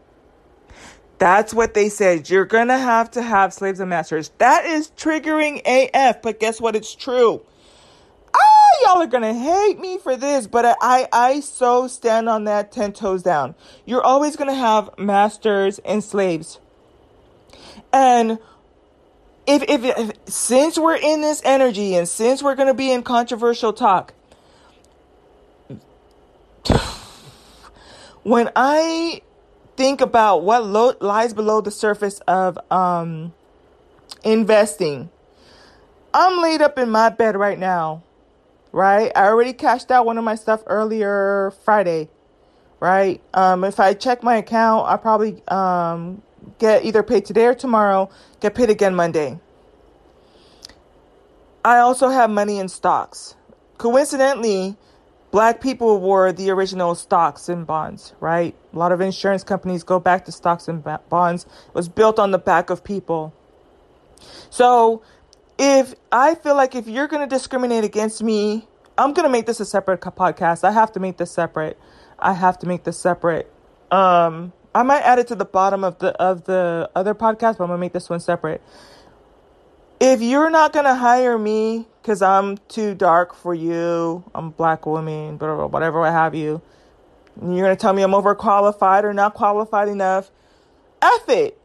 That's 1.20 1.52
what 1.52 1.74
they 1.74 1.90
said. 1.90 2.30
You're 2.30 2.46
going 2.46 2.68
to 2.68 2.78
have 2.78 3.10
to 3.10 3.20
have 3.20 3.52
slaves 3.52 3.78
and 3.78 3.90
masters. 3.90 4.30
That 4.38 4.64
is 4.64 4.90
triggering 4.96 5.60
AF, 5.66 6.22
but 6.22 6.40
guess 6.40 6.62
what? 6.62 6.74
It's 6.74 6.94
true. 6.94 7.42
Ah, 8.34 8.70
y'all 8.82 9.02
are 9.02 9.06
going 9.06 9.24
to 9.24 9.34
hate 9.34 9.78
me 9.78 9.98
for 9.98 10.16
this, 10.16 10.46
but 10.46 10.78
I, 10.80 11.06
I 11.12 11.40
so 11.40 11.88
stand 11.88 12.30
on 12.30 12.44
that 12.44 12.72
10 12.72 12.94
toes 12.94 13.22
down. 13.22 13.54
You're 13.84 14.02
always 14.02 14.34
going 14.34 14.48
to 14.48 14.54
have 14.54 14.88
masters 14.96 15.78
and 15.80 16.02
slaves. 16.02 16.58
And 17.92 18.38
if, 19.46 19.62
if, 19.64 19.84
if 19.84 20.12
since 20.24 20.78
we're 20.78 20.96
in 20.96 21.20
this 21.20 21.42
energy 21.44 21.96
and 21.96 22.08
since 22.08 22.42
we're 22.42 22.54
going 22.54 22.68
to 22.68 22.74
be 22.74 22.90
in 22.90 23.02
controversial 23.02 23.74
talk, 23.74 24.14
when 28.22 28.48
I 28.56 29.20
think 29.80 30.02
about 30.02 30.42
what 30.42 30.66
lo- 30.66 30.92
lies 31.00 31.32
below 31.32 31.62
the 31.62 31.70
surface 31.70 32.20
of 32.28 32.58
um, 32.70 33.32
investing, 34.22 35.08
I'm 36.12 36.42
laid 36.42 36.60
up 36.60 36.78
in 36.78 36.90
my 36.90 37.08
bed 37.08 37.34
right 37.34 37.58
now, 37.58 38.02
right? 38.72 39.10
I 39.16 39.24
already 39.28 39.54
cashed 39.54 39.90
out 39.90 40.04
one 40.04 40.18
of 40.18 40.24
my 40.24 40.34
stuff 40.34 40.62
earlier 40.66 41.54
Friday, 41.64 42.10
right? 42.78 43.22
Um, 43.32 43.64
if 43.64 43.80
I 43.80 43.94
check 43.94 44.22
my 44.22 44.36
account, 44.36 44.86
I 44.86 44.98
probably 44.98 45.42
um, 45.48 46.20
get 46.58 46.84
either 46.84 47.02
paid 47.02 47.24
today 47.24 47.46
or 47.46 47.54
tomorrow, 47.54 48.10
get 48.40 48.54
paid 48.54 48.68
again 48.68 48.94
Monday. 48.94 49.40
I 51.64 51.78
also 51.78 52.10
have 52.10 52.28
money 52.28 52.58
in 52.58 52.68
stocks. 52.68 53.34
Coincidentally, 53.78 54.76
Black 55.30 55.60
people 55.60 56.00
were 56.00 56.32
the 56.32 56.50
original 56.50 56.94
stocks 56.94 57.48
and 57.48 57.66
bonds, 57.66 58.14
right? 58.20 58.54
A 58.72 58.78
lot 58.78 58.90
of 58.90 59.00
insurance 59.00 59.44
companies 59.44 59.84
go 59.84 60.00
back 60.00 60.24
to 60.24 60.32
stocks 60.32 60.66
and 60.66 60.82
bonds. 61.08 61.44
It 61.44 61.74
was 61.74 61.88
built 61.88 62.18
on 62.18 62.32
the 62.32 62.38
back 62.38 62.68
of 62.70 62.82
people. 62.82 63.32
So, 64.50 65.02
if 65.58 65.94
I 66.10 66.34
feel 66.34 66.56
like 66.56 66.74
if 66.74 66.88
you're 66.88 67.06
going 67.06 67.26
to 67.26 67.32
discriminate 67.32 67.84
against 67.84 68.22
me, 68.22 68.66
I'm 68.98 69.12
going 69.12 69.24
to 69.24 69.30
make 69.30 69.46
this 69.46 69.60
a 69.60 69.64
separate 69.64 70.00
podcast. 70.00 70.64
I 70.64 70.72
have 70.72 70.92
to 70.92 71.00
make 71.00 71.16
this 71.16 71.30
separate. 71.30 71.78
I 72.18 72.32
have 72.32 72.58
to 72.60 72.66
make 72.66 72.84
this 72.84 72.98
separate. 72.98 73.50
Um, 73.90 74.52
I 74.74 74.82
might 74.82 75.00
add 75.02 75.18
it 75.18 75.28
to 75.28 75.34
the 75.34 75.44
bottom 75.44 75.84
of 75.84 75.98
the 75.98 76.10
of 76.20 76.44
the 76.44 76.90
other 76.94 77.14
podcast, 77.14 77.58
but 77.58 77.64
I'm 77.64 77.70
gonna 77.70 77.78
make 77.78 77.92
this 77.92 78.08
one 78.08 78.20
separate 78.20 78.62
if 80.00 80.22
you're 80.22 80.50
not 80.50 80.72
gonna 80.72 80.94
hire 80.94 81.38
me 81.38 81.86
because 82.00 82.22
I'm 82.22 82.58
too 82.68 82.94
dark 82.94 83.34
for 83.34 83.54
you, 83.54 84.24
I'm 84.34 84.50
black 84.50 84.86
woman, 84.86 85.38
whatever, 85.38 85.66
whatever, 85.66 86.00
what 86.00 86.12
have 86.12 86.34
you, 86.34 86.62
and 87.40 87.56
you're 87.56 87.64
gonna 87.64 87.76
tell 87.76 87.92
me 87.92 88.02
I'm 88.02 88.12
overqualified 88.12 89.04
or 89.04 89.12
not 89.12 89.34
qualified 89.34 89.88
enough, 89.88 90.30
F 91.02 91.28
it. 91.28 91.58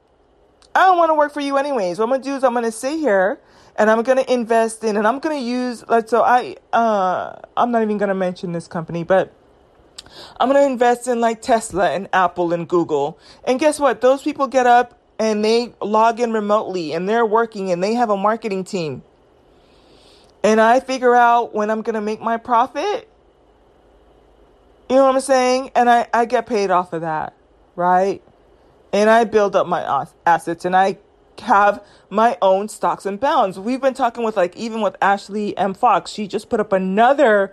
I 0.73 0.81
don't 0.87 0.97
want 0.97 1.09
to 1.09 1.15
work 1.15 1.33
for 1.33 1.39
you 1.39 1.57
anyways. 1.57 1.99
What 1.99 2.05
I'm 2.05 2.11
gonna 2.11 2.23
do 2.23 2.35
is 2.35 2.43
I'm 2.43 2.53
gonna 2.53 2.71
sit 2.71 2.99
here 2.99 3.39
and 3.77 3.89
I'm 3.89 4.03
gonna 4.03 4.25
invest 4.27 4.83
in, 4.83 4.97
and 4.97 5.07
I'm 5.07 5.19
gonna 5.19 5.39
use 5.39 5.87
like 5.87 6.09
so. 6.09 6.21
I 6.23 6.57
uh, 6.73 7.39
I'm 7.55 7.71
not 7.71 7.81
even 7.81 7.97
gonna 7.97 8.15
mention 8.15 8.51
this 8.51 8.67
company, 8.67 9.03
but 9.03 9.33
I'm 10.39 10.49
gonna 10.49 10.65
invest 10.65 11.07
in 11.07 11.19
like 11.19 11.41
Tesla 11.41 11.91
and 11.91 12.09
Apple 12.13 12.53
and 12.53 12.67
Google. 12.67 13.17
And 13.43 13.59
guess 13.59 13.79
what? 13.79 14.01
Those 14.01 14.21
people 14.21 14.47
get 14.47 14.67
up 14.67 14.99
and 15.19 15.43
they 15.43 15.73
log 15.81 16.19
in 16.19 16.33
remotely 16.33 16.93
and 16.93 17.07
they're 17.07 17.25
working 17.25 17.71
and 17.71 17.83
they 17.83 17.93
have 17.93 18.09
a 18.09 18.17
marketing 18.17 18.63
team. 18.63 19.03
And 20.45 20.61
I 20.61 20.79
figure 20.79 21.15
out 21.15 21.55
when 21.55 21.71
I'm 21.71 21.81
going 21.81 21.95
to 21.95 22.01
make 22.01 22.21
my 22.21 22.37
profit. 22.37 23.09
You 24.87 24.95
know 24.95 25.05
what 25.07 25.15
I'm 25.15 25.21
saying? 25.21 25.71
And 25.73 25.89
I, 25.89 26.07
I 26.13 26.25
get 26.25 26.45
paid 26.45 26.69
off 26.69 26.93
of 26.93 27.01
that, 27.01 27.33
right? 27.75 28.21
And 28.93 29.09
I 29.09 29.23
build 29.23 29.55
up 29.55 29.65
my 29.65 30.05
assets 30.23 30.63
and 30.63 30.75
I 30.75 30.99
have 31.41 31.83
my 32.11 32.37
own 32.43 32.69
stocks 32.69 33.07
and 33.07 33.19
bonds. 33.19 33.57
We've 33.57 33.81
been 33.81 33.95
talking 33.95 34.23
with 34.23 34.37
like 34.37 34.55
even 34.55 34.81
with 34.81 34.95
Ashley 35.01 35.57
M. 35.57 35.73
Fox. 35.73 36.11
She 36.11 36.27
just 36.27 36.47
put 36.47 36.59
up 36.59 36.71
another 36.71 37.51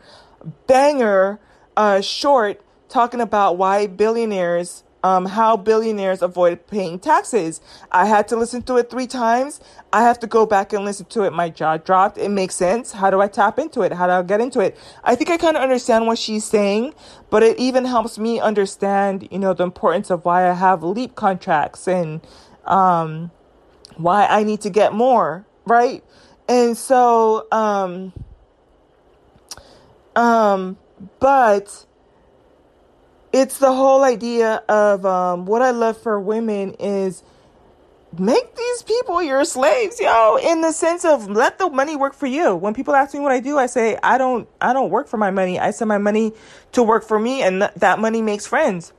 banger 0.66 1.40
uh, 1.78 2.02
short 2.02 2.60
talking 2.90 3.22
about 3.22 3.56
why 3.56 3.86
billionaires 3.86 4.84
um, 5.02 5.26
how 5.26 5.56
billionaires 5.56 6.22
avoid 6.22 6.66
paying 6.66 6.98
taxes. 6.98 7.60
I 7.90 8.06
had 8.06 8.28
to 8.28 8.36
listen 8.36 8.62
to 8.62 8.76
it 8.76 8.90
three 8.90 9.06
times. 9.06 9.60
I 9.92 10.02
have 10.02 10.18
to 10.20 10.26
go 10.26 10.46
back 10.46 10.72
and 10.72 10.84
listen 10.84 11.06
to 11.06 11.22
it. 11.22 11.32
My 11.32 11.50
jaw 11.50 11.76
dropped. 11.76 12.18
It 12.18 12.30
makes 12.30 12.54
sense. 12.54 12.92
How 12.92 13.10
do 13.10 13.20
I 13.20 13.28
tap 13.28 13.58
into 13.58 13.82
it? 13.82 13.92
How 13.92 14.06
do 14.06 14.12
I 14.12 14.22
get 14.22 14.40
into 14.40 14.60
it? 14.60 14.78
I 15.04 15.14
think 15.14 15.30
I 15.30 15.36
kind 15.36 15.56
of 15.56 15.62
understand 15.62 16.06
what 16.06 16.18
she's 16.18 16.44
saying, 16.44 16.94
but 17.30 17.42
it 17.42 17.58
even 17.58 17.84
helps 17.84 18.18
me 18.18 18.40
understand, 18.40 19.28
you 19.30 19.38
know, 19.38 19.54
the 19.54 19.64
importance 19.64 20.10
of 20.10 20.24
why 20.24 20.48
I 20.48 20.54
have 20.54 20.82
leap 20.82 21.14
contracts 21.14 21.88
and 21.88 22.20
um, 22.64 23.30
why 23.96 24.26
I 24.26 24.44
need 24.44 24.60
to 24.62 24.70
get 24.70 24.92
more, 24.92 25.44
right? 25.66 26.02
And 26.48 26.76
so, 26.76 27.46
um, 27.50 28.12
um, 30.16 30.76
but 31.18 31.86
it's 33.32 33.58
the 33.58 33.72
whole 33.72 34.04
idea 34.04 34.62
of 34.68 35.06
um, 35.06 35.46
what 35.46 35.62
I 35.62 35.70
love 35.70 36.00
for 36.00 36.20
women 36.20 36.74
is 36.74 37.22
make 38.18 38.54
these 38.54 38.82
people 38.82 39.22
your 39.22 39.44
slaves, 39.44 39.98
yo, 39.98 40.36
in 40.36 40.60
the 40.60 40.72
sense 40.72 41.04
of 41.04 41.28
let 41.28 41.58
the 41.58 41.70
money 41.70 41.96
work 41.96 42.14
for 42.14 42.26
you. 42.26 42.54
When 42.54 42.74
people 42.74 42.94
ask 42.94 43.14
me 43.14 43.20
what 43.20 43.32
I 43.32 43.40
do, 43.40 43.58
I 43.58 43.66
say 43.66 43.98
I 44.02 44.18
don't 44.18 44.48
I 44.60 44.72
don't 44.72 44.90
work 44.90 45.08
for 45.08 45.16
my 45.16 45.30
money. 45.30 45.58
I 45.58 45.70
send 45.70 45.88
my 45.88 45.98
money 45.98 46.32
to 46.72 46.82
work 46.82 47.04
for 47.04 47.18
me 47.18 47.42
and 47.42 47.62
th- 47.62 47.72
that 47.76 47.98
money 47.98 48.20
makes 48.20 48.46
friends. 48.46 48.92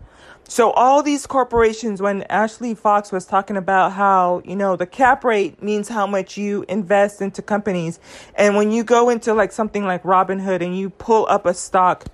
So 0.46 0.72
all 0.72 1.02
these 1.02 1.26
corporations 1.26 2.02
when 2.02 2.24
Ashley 2.24 2.76
Fox 2.76 3.12
was 3.12 3.26
talking 3.26 3.56
about 3.56 3.94
how, 3.94 4.42
you 4.44 4.56
know, 4.56 4.76
the 4.76 4.86
cap 4.86 5.24
rate 5.24 5.64
means 5.64 5.88
how 5.88 6.06
much 6.06 6.38
you 6.38 6.66
invest 6.68 7.22
into 7.22 7.42
companies. 7.42 8.00
And 8.36 8.56
when 8.56 8.72
you 8.72 8.84
go 8.84 9.10
into 9.10 9.34
like 9.34 9.52
something 9.52 9.86
like 9.86 10.04
Robinhood 10.04 10.62
and 10.62 10.78
you 10.78 10.90
pull 10.90 11.26
up 11.30 11.46
a 11.46 11.54
stock 11.54 12.06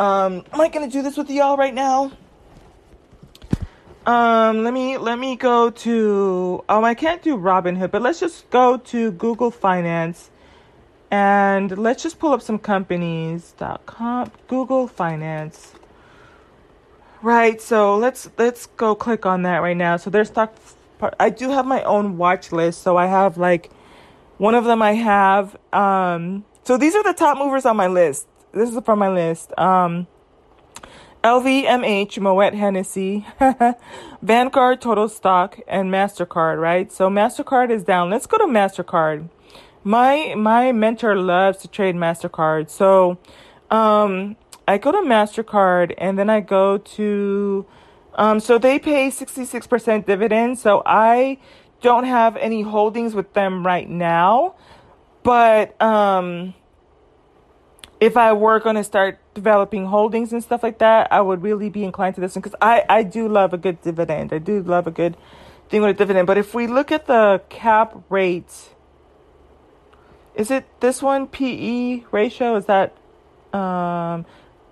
um, 0.00 0.44
am 0.50 0.60
I 0.62 0.68
gonna 0.68 0.88
do 0.88 1.02
this 1.02 1.18
with 1.18 1.28
y'all 1.30 1.58
right 1.58 1.74
now? 1.74 2.10
Um, 4.06 4.64
let 4.64 4.72
me 4.72 4.96
let 4.96 5.18
me 5.18 5.36
go 5.36 5.68
to 5.68 6.64
oh 6.70 6.82
I 6.82 6.94
can't 6.94 7.22
do 7.22 7.36
Robinhood, 7.36 7.90
but 7.90 8.00
let's 8.00 8.18
just 8.18 8.48
go 8.48 8.78
to 8.78 9.12
Google 9.12 9.50
Finance 9.50 10.30
and 11.10 11.76
let's 11.76 12.02
just 12.02 12.18
pull 12.18 12.32
up 12.32 12.40
some 12.40 12.58
companies.com 12.58 14.32
Google 14.48 14.88
Finance. 14.88 15.74
Right, 17.20 17.60
so 17.60 17.98
let's 17.98 18.30
let's 18.38 18.64
go 18.64 18.94
click 18.94 19.26
on 19.26 19.42
that 19.42 19.58
right 19.58 19.76
now. 19.76 19.98
So 19.98 20.08
there's 20.08 20.28
stock 20.28 20.54
I 21.20 21.28
do 21.28 21.50
have 21.50 21.66
my 21.66 21.82
own 21.82 22.16
watch 22.16 22.52
list, 22.52 22.80
so 22.80 22.96
I 22.96 23.04
have 23.04 23.36
like 23.36 23.70
one 24.38 24.54
of 24.54 24.64
them 24.64 24.80
I 24.80 24.94
have 24.94 25.58
um 25.74 26.46
so 26.64 26.78
these 26.78 26.94
are 26.94 27.02
the 27.02 27.12
top 27.12 27.36
movers 27.36 27.66
on 27.66 27.76
my 27.76 27.86
list. 27.86 28.26
This 28.52 28.70
is 28.70 28.80
from 28.84 28.98
my 28.98 29.08
list. 29.08 29.56
Um 29.58 30.06
LVMH, 31.22 32.18
Moet 32.18 32.54
Hennessy, 32.54 33.26
Vanguard 34.22 34.80
Total 34.80 35.06
Stock, 35.06 35.60
and 35.68 35.90
MasterCard, 35.90 36.58
right? 36.58 36.90
So 36.90 37.10
MasterCard 37.10 37.70
is 37.70 37.84
down. 37.84 38.08
Let's 38.08 38.26
go 38.26 38.38
to 38.38 38.44
MasterCard. 38.44 39.28
My 39.84 40.34
my 40.34 40.72
mentor 40.72 41.16
loves 41.16 41.58
to 41.58 41.68
trade 41.68 41.94
MasterCard. 41.94 42.70
So 42.70 43.18
um 43.70 44.36
I 44.66 44.78
go 44.78 44.92
to 44.92 44.98
MasterCard 44.98 45.94
and 45.98 46.18
then 46.18 46.30
I 46.30 46.40
go 46.40 46.78
to 46.78 47.66
um 48.14 48.40
so 48.40 48.58
they 48.58 48.78
pay 48.78 49.10
66% 49.10 50.06
dividend. 50.06 50.58
So 50.58 50.82
I 50.86 51.38
don't 51.82 52.04
have 52.04 52.36
any 52.36 52.62
holdings 52.62 53.14
with 53.14 53.32
them 53.34 53.64
right 53.66 53.88
now. 53.88 54.54
But 55.22 55.80
um 55.82 56.54
if 58.00 58.16
I 58.16 58.32
were 58.32 58.58
going 58.58 58.76
to 58.76 58.84
start 58.84 59.18
developing 59.34 59.86
holdings 59.86 60.32
and 60.32 60.42
stuff 60.42 60.62
like 60.62 60.78
that, 60.78 61.12
I 61.12 61.20
would 61.20 61.42
really 61.42 61.68
be 61.68 61.84
inclined 61.84 62.14
to 62.14 62.20
this 62.22 62.34
one 62.34 62.40
because 62.40 62.56
I, 62.60 62.84
I 62.88 63.02
do 63.02 63.28
love 63.28 63.52
a 63.52 63.58
good 63.58 63.82
dividend. 63.82 64.32
I 64.32 64.38
do 64.38 64.62
love 64.62 64.86
a 64.86 64.90
good 64.90 65.16
thing 65.68 65.82
with 65.82 65.90
a 65.90 65.94
dividend. 65.94 66.26
But 66.26 66.38
if 66.38 66.54
we 66.54 66.66
look 66.66 66.90
at 66.90 67.06
the 67.06 67.42
cap 67.50 68.02
rate, 68.08 68.70
is 70.34 70.50
it 70.50 70.64
this 70.80 71.02
one 71.02 71.26
PE 71.26 72.04
ratio? 72.10 72.56
Is 72.56 72.64
that 72.66 72.96
um, 73.52 74.24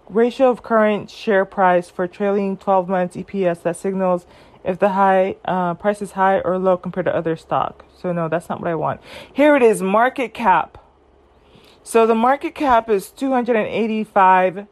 ratio 0.08 0.48
of 0.48 0.62
current 0.62 1.10
share 1.10 1.44
price 1.44 1.90
for 1.90 2.08
trailing 2.08 2.56
12 2.56 2.88
months 2.88 3.16
EPS 3.16 3.62
that 3.62 3.76
signals 3.76 4.26
if 4.64 4.78
the 4.78 4.90
high 4.90 5.36
uh, 5.44 5.74
price 5.74 6.00
is 6.00 6.12
high 6.12 6.40
or 6.40 6.58
low 6.58 6.78
compared 6.78 7.04
to 7.04 7.14
other 7.14 7.36
stock? 7.36 7.84
So 8.00 8.10
no, 8.12 8.28
that's 8.28 8.48
not 8.48 8.60
what 8.60 8.70
I 8.70 8.74
want. 8.74 9.02
Here 9.30 9.54
it 9.54 9.62
is, 9.62 9.82
market 9.82 10.32
cap. 10.32 10.78
So 11.88 12.06
the 12.06 12.14
market 12.14 12.54
cap 12.54 12.90
is 12.90 13.10
285 13.12 14.66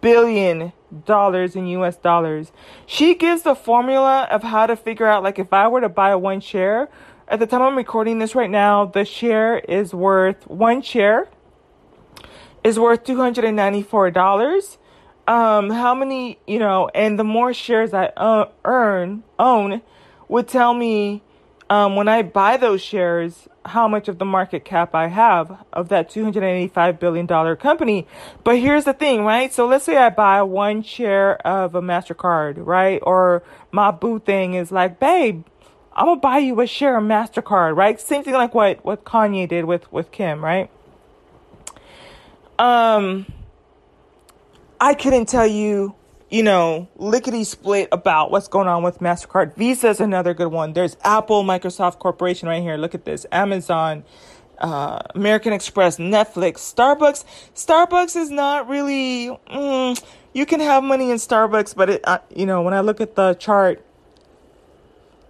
billion 0.00 0.72
dollars 1.04 1.54
in 1.54 1.68
US 1.68 1.94
dollars. 1.94 2.50
She 2.86 3.14
gives 3.14 3.42
the 3.42 3.54
formula 3.54 4.26
of 4.28 4.42
how 4.42 4.66
to 4.66 4.74
figure 4.74 5.06
out 5.06 5.22
like 5.22 5.38
if 5.38 5.52
I 5.52 5.68
were 5.68 5.80
to 5.80 5.88
buy 5.88 6.16
one 6.16 6.40
share, 6.40 6.88
at 7.28 7.38
the 7.38 7.46
time 7.46 7.62
I'm 7.62 7.76
recording 7.76 8.18
this 8.18 8.34
right 8.34 8.50
now, 8.50 8.84
the 8.84 9.04
share 9.04 9.60
is 9.60 9.94
worth 9.94 10.44
one 10.48 10.82
share 10.82 11.28
is 12.64 12.80
worth 12.80 13.04
$294. 13.04 14.78
Um 15.28 15.70
how 15.70 15.94
many, 15.94 16.40
you 16.48 16.58
know, 16.58 16.88
and 16.96 17.16
the 17.16 17.22
more 17.22 17.54
shares 17.54 17.94
I 17.94 18.06
uh, 18.16 18.48
earn 18.64 19.22
own 19.38 19.82
would 20.26 20.48
tell 20.48 20.74
me 20.74 21.22
um, 21.70 21.96
when 21.96 22.08
I 22.08 22.22
buy 22.22 22.56
those 22.56 22.80
shares, 22.80 23.46
how 23.68 23.88
much 23.88 24.08
of 24.08 24.18
the 24.18 24.24
market 24.24 24.64
cap 24.64 24.94
I 24.94 25.08
have 25.08 25.64
of 25.72 25.88
that 25.88 26.10
$285 26.10 26.98
billion 26.98 27.56
company. 27.56 28.06
But 28.44 28.58
here's 28.58 28.84
the 28.84 28.92
thing, 28.92 29.24
right? 29.24 29.52
So 29.52 29.66
let's 29.66 29.84
say 29.84 29.96
I 29.96 30.10
buy 30.10 30.42
one 30.42 30.82
share 30.82 31.36
of 31.46 31.74
a 31.74 31.80
MasterCard, 31.80 32.54
right? 32.58 33.00
Or 33.02 33.42
my 33.70 33.90
boo 33.90 34.18
thing 34.18 34.54
is 34.54 34.72
like, 34.72 34.98
babe, 34.98 35.44
I'm 35.92 36.06
gonna 36.06 36.20
buy 36.20 36.38
you 36.38 36.60
a 36.60 36.66
share 36.66 36.96
of 36.96 37.04
MasterCard, 37.04 37.76
right? 37.76 38.00
Same 38.00 38.22
thing 38.22 38.34
like 38.34 38.54
what, 38.54 38.84
what 38.84 39.04
Kanye 39.04 39.48
did 39.48 39.64
with, 39.64 39.90
with 39.92 40.10
Kim, 40.10 40.44
right? 40.44 40.70
Um, 42.58 43.26
I 44.80 44.94
couldn't 44.94 45.26
tell 45.26 45.46
you 45.46 45.94
you 46.30 46.42
know, 46.42 46.88
lickety 46.96 47.44
split 47.44 47.88
about 47.90 48.30
what's 48.30 48.48
going 48.48 48.68
on 48.68 48.82
with 48.82 48.98
MasterCard. 48.98 49.56
Visa 49.56 49.88
is 49.88 50.00
another 50.00 50.34
good 50.34 50.48
one. 50.48 50.74
There's 50.74 50.96
Apple, 51.02 51.42
Microsoft 51.42 51.98
Corporation 51.98 52.48
right 52.48 52.62
here. 52.62 52.76
Look 52.76 52.94
at 52.94 53.04
this. 53.06 53.24
Amazon, 53.32 54.04
uh, 54.58 55.00
American 55.14 55.54
Express, 55.54 55.96
Netflix, 55.96 56.56
Starbucks. 56.58 57.24
Starbucks 57.54 58.14
is 58.14 58.30
not 58.30 58.68
really, 58.68 59.28
mm, 59.50 60.04
you 60.34 60.44
can 60.44 60.60
have 60.60 60.84
money 60.84 61.10
in 61.10 61.16
Starbucks, 61.16 61.74
but 61.74 61.88
it, 61.88 62.00
uh, 62.04 62.18
you 62.34 62.44
know, 62.44 62.60
when 62.60 62.74
I 62.74 62.80
look 62.80 63.00
at 63.00 63.14
the 63.14 63.34
chart, 63.34 63.82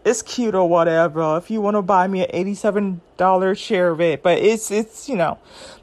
it's 0.05 0.23
cute 0.23 0.55
or 0.55 0.69
whatever. 0.69 1.37
If 1.37 1.49
you 1.49 1.61
want 1.61 1.77
to 1.77 1.83
buy 1.83 2.09
me 2.09 2.27
an 2.27 2.31
$87 2.33 3.55
share 3.57 3.91
of 3.91 4.01
it, 4.01 4.23
but 4.23 4.39
it's, 4.39 4.71
it's, 4.73 5.09
you 5.09 5.17
know, 5.17 5.39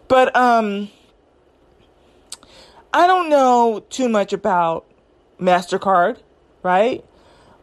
but, 0.10 0.36
um, 0.36 0.90
I 2.94 3.08
don't 3.08 3.30
know 3.30 3.84
too 3.90 4.08
much 4.08 4.32
about 4.34 4.86
MasterCard, 5.40 6.20
right? 6.64 7.04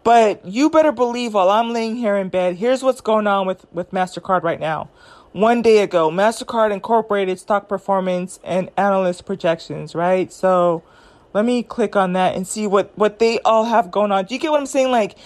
But 0.05 0.45
you 0.45 0.69
better 0.69 0.93
believe 0.93 1.35
while 1.35 1.49
I'm 1.49 1.73
laying 1.73 1.97
here 1.97 2.17
in 2.17 2.29
bed, 2.29 2.57
here's 2.57 2.83
what's 2.83 3.01
going 3.01 3.27
on 3.27 3.47
with, 3.47 3.65
with 3.73 3.93
MasterCard 3.93 4.43
right 4.43 4.59
now. 4.61 4.91
One 5.33 5.63
day 5.63 5.79
ago, 5.79 6.11
MasterCard 6.11 6.73
incorporated 6.73 7.39
stock 7.39 7.69
performance 7.69 8.39
and 8.45 8.71
analyst 8.77 9.25
projections, 9.25 9.95
right? 9.95 10.33
So 10.33 10.83
let 11.33 11.45
me 11.45 11.63
click 11.63 11.97
on 11.97 12.13
that 12.15 12.35
and 12.35 12.47
see 12.47 12.67
what, 12.67 12.97
what 12.99 13.19
they 13.19 13.39
all 13.41 13.65
have 13.65 13.91
going 13.91 14.13
on. 14.13 14.27
Do 14.27 14.35
you 14.35 14.41
get 14.41 14.51
what 14.51 14.61
I'm 14.61 14.67
saying? 14.67 14.91
Like, 14.91 15.17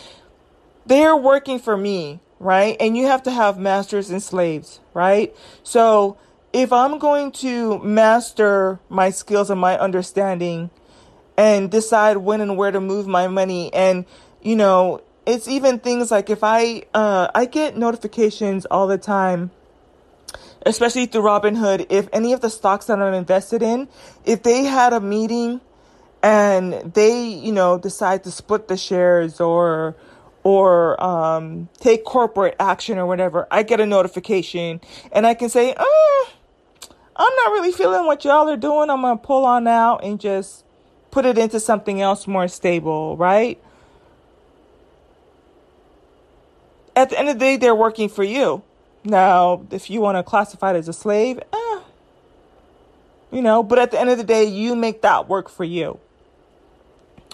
they're 0.85 1.17
working 1.17 1.59
for 1.59 1.77
me, 1.77 2.21
right? 2.39 2.77
And 2.79 2.97
you 2.97 3.07
have 3.07 3.23
to 3.25 3.31
have 3.31 3.59
masters 3.59 4.11
and 4.11 4.23
slaves, 4.23 4.81
right? 4.95 5.35
So 5.65 6.19
if 6.53 6.73
I'm 6.73 6.99
going 6.99 7.33
to 7.33 7.79
master 7.81 8.79
my 8.89 9.11
skills 9.11 9.51
and 9.51 9.61
my 9.61 9.77
understanding, 9.79 10.71
and 11.37 11.70
decide 11.70 12.18
when 12.18 12.40
and 12.40 12.57
where 12.57 12.70
to 12.70 12.81
move 12.81 13.07
my 13.07 13.29
money. 13.29 13.72
And, 13.72 14.07
you 14.42 14.57
know, 14.57 15.03
it's 15.27 15.49
even 15.49 15.79
things 15.79 16.11
like 16.11 16.31
if 16.31 16.42
I, 16.42 16.85
uh, 16.94 17.29
I 17.35 17.46
get 17.46 17.77
notifications 17.77 18.64
all 18.66 18.87
the 18.87 18.99
time, 18.99 19.51
especially 20.64 21.07
through 21.07 21.22
Robinhood, 21.22 21.87
if 21.90 22.09
any 22.12 22.33
of 22.33 22.40
the 22.40 22.51
stocks 22.51 22.87
that 22.87 23.01
I'm 23.01 23.14
invested 23.14 23.62
in, 23.62 23.88
if 24.25 24.42
they 24.42 24.64
had 24.64 24.92
a 24.92 25.01
meeting 25.01 25.61
and 26.22 26.92
they, 26.94 27.27
you 27.27 27.53
know, 27.53 27.79
decide 27.79 28.25
to 28.25 28.31
split 28.31 28.68
the 28.68 28.77
shares 28.77 29.40
or, 29.40 29.96
or 30.42 31.03
um, 31.03 31.68
take 31.81 32.05
corporate 32.05 32.57
action 32.59 32.99
or 32.99 33.07
whatever, 33.07 33.46
I 33.51 33.62
get 33.62 33.81
a 33.81 33.87
notification 33.87 34.81
and 35.12 35.27
I 35.27 35.35
can 35.35 35.49
say, 35.49 35.75
oh, 35.77 36.31
I'm 37.16 37.35
not 37.35 37.53
really 37.53 37.72
feeling 37.72 38.07
what 38.07 38.25
y'all 38.25 38.49
are 38.49 38.57
doing. 38.57 38.90
I'm 38.90 39.03
to 39.03 39.16
pull 39.16 39.44
on 39.44 39.66
out 39.66 40.05
and 40.05 40.20
just 40.20 40.65
put 41.11 41.25
it 41.25 41.38
into 41.38 41.61
something 41.61 42.01
else 42.01 42.27
more 42.27 42.49
stable, 42.49 43.16
right? 43.16 43.62
At 46.95 47.11
the 47.11 47.19
end 47.19 47.29
of 47.29 47.35
the 47.35 47.40
day, 47.40 47.57
they're 47.57 47.75
working 47.75 48.09
for 48.09 48.25
you. 48.25 48.62
Now, 49.05 49.66
if 49.71 49.90
you 49.90 50.01
want 50.01 50.16
to 50.19 50.23
classify 50.23 50.73
it 50.75 50.77
as 50.77 50.88
a 50.88 50.92
slave, 50.92 51.38
eh, 51.53 51.81
you 53.31 53.42
know, 53.42 53.62
but 53.62 53.79
at 53.79 53.90
the 53.90 54.01
end 54.01 54.11
of 54.11 54.19
the 54.19 54.25
day, 54.25 54.45
you 54.45 54.75
make 54.75 55.03
that 55.03 55.29
work 55.29 55.49
for 55.49 55.64
you, 55.64 56.01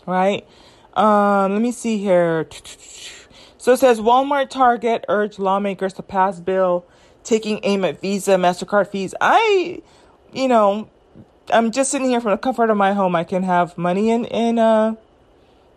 right? 0.06 0.46
Um, 0.94 1.52
let 1.52 1.62
me 1.62 1.72
see 1.72 1.98
here. 1.98 2.46
So 3.56 3.72
it 3.72 3.78
says 3.78 4.00
Walmart, 4.00 4.50
Target 4.50 5.04
urge 5.08 5.38
lawmakers 5.38 5.92
to 5.94 6.02
pass 6.02 6.40
bill 6.40 6.84
taking 7.24 7.60
aim 7.62 7.84
at 7.84 8.00
Visa, 8.00 8.32
MasterCard 8.32 8.88
fees. 8.88 9.14
I, 9.20 9.82
you 10.32 10.48
know, 10.48 10.90
I'm 11.50 11.70
just 11.70 11.90
sitting 11.90 12.08
here 12.08 12.20
from 12.20 12.32
the 12.32 12.38
comfort 12.38 12.70
of 12.70 12.76
my 12.76 12.92
home. 12.92 13.16
I 13.16 13.24
can 13.24 13.42
have 13.42 13.76
money 13.76 14.10
in 14.10 14.24
in 14.26 14.58
uh, 14.58 14.94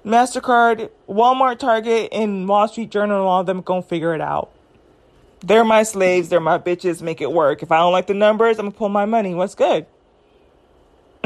Mastercard, 0.05 0.89
Walmart, 1.09 1.59
Target, 1.59 2.09
and 2.11 2.47
Wall 2.47 2.67
Street 2.67 2.91
Journal. 2.91 3.25
All 3.25 3.41
of 3.41 3.45
them 3.47 3.61
gonna 3.61 3.81
figure 3.81 4.13
it 4.13 4.21
out. 4.21 4.51
They're 5.41 5.63
my 5.63 5.83
slaves. 5.83 6.29
They're 6.29 6.39
my 6.39 6.57
bitches. 6.57 7.01
Make 7.01 7.21
it 7.21 7.31
work. 7.31 7.63
If 7.63 7.71
I 7.71 7.77
don't 7.77 7.91
like 7.91 8.07
the 8.07 8.13
numbers, 8.13 8.59
I'm 8.59 8.65
gonna 8.65 8.77
pull 8.77 8.89
my 8.89 9.05
money. 9.05 9.33
What's 9.33 9.55
good? 9.55 9.85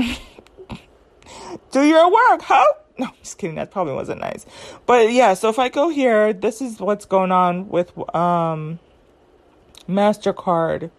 Do 1.72 1.84
your 1.84 2.12
work, 2.12 2.42
huh? 2.42 2.66
No, 2.98 3.08
just 3.22 3.38
kidding. 3.38 3.56
That 3.56 3.72
probably 3.72 3.94
wasn't 3.94 4.22
nice. 4.22 4.46
But 4.86 5.12
yeah, 5.12 5.34
so 5.34 5.50
if 5.50 5.58
I 5.58 5.70
go 5.70 5.90
here, 5.90 6.34
this 6.34 6.62
is 6.62 6.80
what's 6.80 7.06
going 7.06 7.32
on 7.32 7.70
with 7.70 7.98
um, 8.14 8.80
MasterCard. 9.88 10.92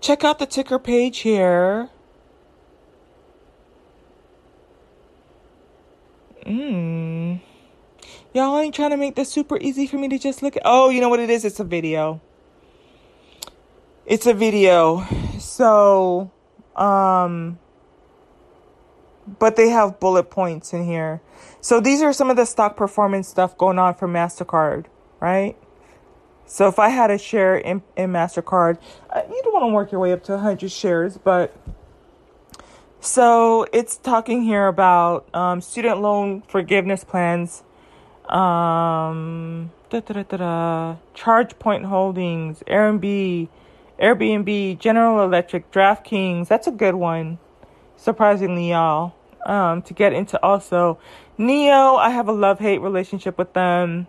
Check 0.00 0.24
out 0.24 0.38
the 0.38 0.46
ticker 0.46 0.78
page 0.78 1.18
here. 1.18 1.90
Mm. 6.50 7.40
Y'all 8.34 8.58
ain't 8.58 8.74
trying 8.74 8.90
to 8.90 8.96
make 8.96 9.14
this 9.14 9.30
super 9.30 9.56
easy 9.58 9.86
for 9.86 9.98
me 9.98 10.08
to 10.08 10.18
just 10.18 10.42
look 10.42 10.56
at. 10.56 10.62
Oh, 10.64 10.90
you 10.90 11.00
know 11.00 11.08
what 11.08 11.20
it 11.20 11.30
is? 11.30 11.44
It's 11.44 11.60
a 11.60 11.64
video. 11.64 12.20
It's 14.04 14.26
a 14.26 14.34
video. 14.34 15.06
So, 15.38 16.32
um, 16.74 17.60
but 19.38 19.54
they 19.54 19.68
have 19.68 20.00
bullet 20.00 20.24
points 20.24 20.72
in 20.72 20.84
here. 20.84 21.20
So 21.60 21.78
these 21.80 22.02
are 22.02 22.12
some 22.12 22.30
of 22.30 22.36
the 22.36 22.46
stock 22.46 22.76
performance 22.76 23.28
stuff 23.28 23.56
going 23.56 23.78
on 23.78 23.94
for 23.94 24.08
MasterCard, 24.08 24.86
right? 25.20 25.56
So 26.46 26.66
if 26.66 26.80
I 26.80 26.88
had 26.88 27.12
a 27.12 27.18
share 27.18 27.56
in, 27.56 27.82
in 27.96 28.10
MasterCard, 28.10 28.78
uh, 29.10 29.22
you 29.28 29.40
don't 29.44 29.52
want 29.52 29.62
to 29.70 29.72
work 29.72 29.92
your 29.92 30.00
way 30.00 30.12
up 30.12 30.24
to 30.24 30.32
100 30.32 30.72
shares, 30.72 31.16
but 31.16 31.54
so 33.00 33.66
it's 33.72 33.96
talking 33.96 34.42
here 34.42 34.66
about 34.66 35.26
um, 35.34 35.60
student 35.60 36.00
loan 36.00 36.42
forgiveness 36.42 37.02
plans, 37.02 37.62
um, 38.28 39.70
ChargePoint 39.90 41.84
Holdings, 41.86 42.62
Airbnb, 42.66 43.48
Airbnb, 44.00 44.78
General 44.78 45.24
Electric, 45.24 45.70
DraftKings. 45.72 46.48
That's 46.48 46.66
a 46.66 46.70
good 46.70 46.94
one, 46.94 47.38
surprisingly, 47.96 48.70
y'all. 48.70 49.14
Um, 49.46 49.80
to 49.82 49.94
get 49.94 50.12
into 50.12 50.42
also 50.42 50.98
NIO, 51.38 51.98
I 51.98 52.10
have 52.10 52.28
a 52.28 52.32
love 52.32 52.58
hate 52.58 52.82
relationship 52.82 53.38
with 53.38 53.54
them. 53.54 54.06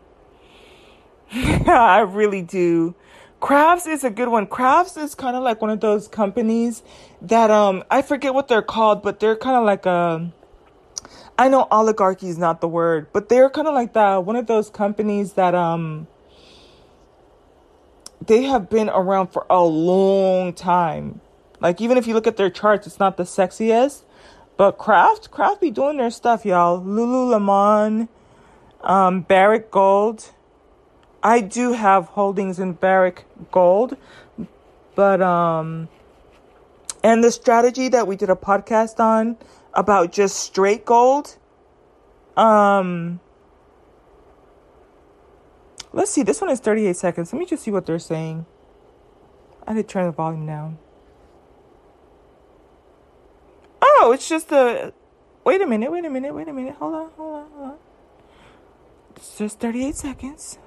I 1.32 2.01
really 2.01 2.41
do. 2.41 2.93
Kraft's 3.41 3.88
is 3.88 4.04
a 4.04 4.12
good 4.12 4.30
one. 4.30 4.45
Kraft's 4.45 4.95
is 4.97 5.15
kind 5.15 5.36
of 5.36 5.41
like 5.41 5.62
one 5.62 5.71
of 5.71 5.80
those 5.80 6.08
companies 6.08 6.84
that 7.23 7.49
um 7.49 7.84
I 7.89 8.04
forget 8.04 8.34
what 8.34 8.47
they're 8.47 8.62
called, 8.62 9.01
but 9.01 9.19
they're 9.19 9.36
kind 9.36 9.58
of 9.58 9.65
like 9.65 9.86
a 9.86 10.32
I 11.38 11.49
know 11.49 11.67
oligarchy 11.71 12.30
is 12.30 12.38
not 12.38 12.62
the 12.62 12.67
word, 12.67 13.08
but 13.12 13.30
they're 13.30 13.49
kind 13.49 13.67
of 13.67 13.73
like 13.73 13.93
that 13.93 14.25
one 14.25 14.36
of 14.36 14.45
those 14.45 14.69
companies 14.69 15.34
that 15.34 15.56
um 15.56 16.08
they 18.23 18.43
have 18.43 18.69
been 18.69 18.89
around 18.89 19.27
for 19.27 19.47
a 19.49 19.63
long 19.63 20.54
time. 20.54 21.19
Like 21.60 21.82
even 21.82 21.97
if 21.97 22.06
you 22.06 22.13
look 22.13 22.27
at 22.27 22.38
their 22.38 22.51
charts, 22.51 22.86
it's 22.86 22.99
not 22.99 23.17
the 23.17 23.23
sexiest, 23.23 24.04
but 24.56 24.77
Kraft, 24.77 25.32
Kraft 25.32 25.60
be 25.62 25.71
doing 25.71 25.97
their 25.97 26.12
stuff, 26.12 26.45
y'all. 26.45 26.80
Lululemon, 26.80 28.08
um, 28.82 29.21
Barrick 29.21 29.71
Gold. 29.71 30.32
I 31.24 31.42
do 31.42 31.74
have 31.74 32.08
holdings 32.08 32.60
in 32.60 32.74
Barrick 32.74 33.26
Gold, 33.52 33.96
but 34.96 35.22
um, 35.22 35.88
and 37.04 37.24
the 37.24 37.32
strategy 37.32 37.90
that 37.90 38.08
we 38.08 38.16
did 38.16 38.30
a 38.30 38.36
podcast 38.36 39.00
on 39.00 39.38
about 39.74 40.12
just 40.12 40.38
straight 40.38 40.86
gold. 40.86 41.38
Um, 42.36 43.20
let's 45.94 46.12
see. 46.12 46.24
This 46.24 46.42
one 46.42 46.50
is 46.50 46.60
38 46.60 46.96
seconds. 46.96 47.32
Let 47.34 47.40
me 47.40 47.46
just 47.46 47.64
see 47.64 47.72
what 47.72 47.86
they're 47.86 48.00
saying. 48.00 48.46
I 49.68 49.74
did 49.74 49.88
turn 49.88 50.06
the 50.06 50.12
volume 50.12 50.46
down. 50.46 50.80
Oh, 53.82 54.12
it's 54.14 54.28
just 54.28 54.52
a. 54.52 54.94
Wait 55.44 55.62
a 55.62 55.68
minute, 55.68 55.92
wait 55.92 56.06
a 56.06 56.10
minute, 56.10 56.34
wait 56.34 56.48
a 56.48 56.54
minute. 56.54 56.76
Hold 56.76 56.94
on, 56.94 57.10
hold 57.16 57.36
on, 57.36 57.52
hold 57.52 57.72
on. 57.72 57.78
It's 59.16 59.38
just 59.38 59.60
38 59.60 59.96
seconds. 59.96 60.58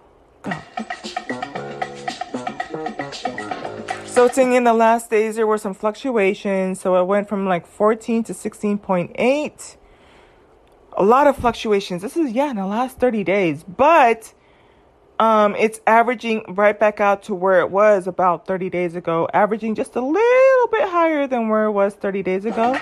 So 4.07 4.27
it's 4.27 4.39
in 4.39 4.63
the 4.63 4.73
last 4.73 5.11
days 5.11 5.35
there 5.35 5.47
were 5.47 5.59
some 5.59 5.75
fluctuations. 5.75 6.81
So 6.81 6.95
it 7.01 7.05
went 7.05 7.29
from 7.29 7.47
like 7.47 7.67
14 7.67 8.23
to 8.25 8.33
16.8. 8.33 9.77
A 10.97 11.03
lot 11.03 11.27
of 11.27 11.37
fluctuations. 11.37 12.03
This 12.03 12.17
is 12.17 12.31
yeah 12.31 12.51
in 12.51 12.57
the 12.57 12.67
last 12.67 12.99
30 12.99 13.25
days, 13.25 13.65
but 13.65 14.33
um, 15.19 15.57
it's 15.57 15.81
averaging 15.87 16.45
right 16.49 16.79
back 16.79 17.01
out 17.01 17.25
to 17.25 17.35
where 17.35 17.61
it 17.61 17.71
was 17.71 18.07
about 18.07 18.47
30 18.47 18.71
days 18.71 18.95
ago, 18.95 19.29
averaging 19.35 19.75
just 19.75 19.97
a 19.97 20.01
little 20.01 20.69
bit 20.71 20.89
higher 20.89 21.27
than 21.27 21.49
where 21.49 21.65
it 21.65 21.73
was 21.73 21.95
30 21.95 22.23
days 22.23 22.45
ago. 22.45 22.79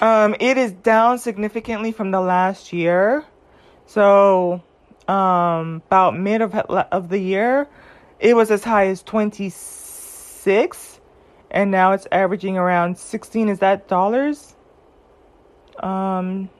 Um, 0.00 0.36
it 0.38 0.56
is 0.56 0.72
down 0.72 1.18
significantly 1.18 1.92
from 1.92 2.10
the 2.10 2.20
last 2.20 2.72
year. 2.72 3.24
So, 3.86 4.62
um, 5.08 5.82
about 5.86 6.16
mid 6.16 6.40
of, 6.40 6.54
of 6.54 7.08
the 7.08 7.18
year, 7.18 7.68
it 8.20 8.36
was 8.36 8.50
as 8.50 8.62
high 8.62 8.86
as 8.86 9.02
26 9.02 10.98
and 11.50 11.70
now 11.70 11.92
it's 11.92 12.06
averaging 12.12 12.56
around 12.56 12.98
16 12.98 13.48
is 13.48 13.58
that 13.60 13.88
dollars? 13.88 14.54
Um, 15.78 16.50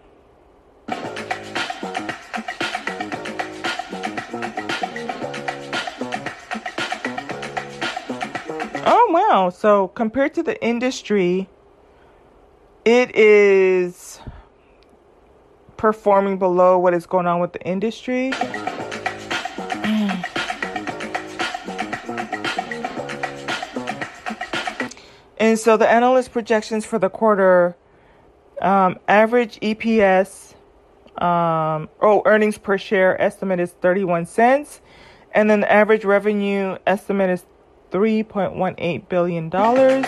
oh 8.87 9.09
wow. 9.11 9.51
So 9.51 9.89
compared 9.89 10.35
to 10.35 10.43
the 10.43 10.63
industry, 10.65 11.49
it 12.89 13.15
is 13.15 14.19
performing 15.77 16.39
below 16.39 16.79
what 16.79 16.95
is 16.95 17.05
going 17.05 17.27
on 17.27 17.39
with 17.39 17.53
the 17.53 17.61
industry. 17.61 18.33
And 25.39 25.59
so 25.59 25.77
the 25.77 25.87
analyst 25.87 26.33
projections 26.33 26.87
for 26.87 26.99
the 26.99 27.11
quarter 27.11 27.77
um, 28.63 28.99
average 29.07 29.61
EPS 29.61 30.55
um, 31.23 31.91
oh 32.01 32.23
earnings 32.25 32.57
per 32.57 32.79
share 32.79 33.21
estimate 33.21 33.61
is 33.61 33.73
31 33.73 34.25
cents 34.25 34.81
and 35.35 35.51
then 35.51 35.61
the 35.61 35.71
average 35.71 36.07
revenue 36.07 36.79
estimate 36.87 37.29
is 37.29 37.45
3.18 37.91 39.09
billion 39.11 39.49
dollars. 39.51 40.07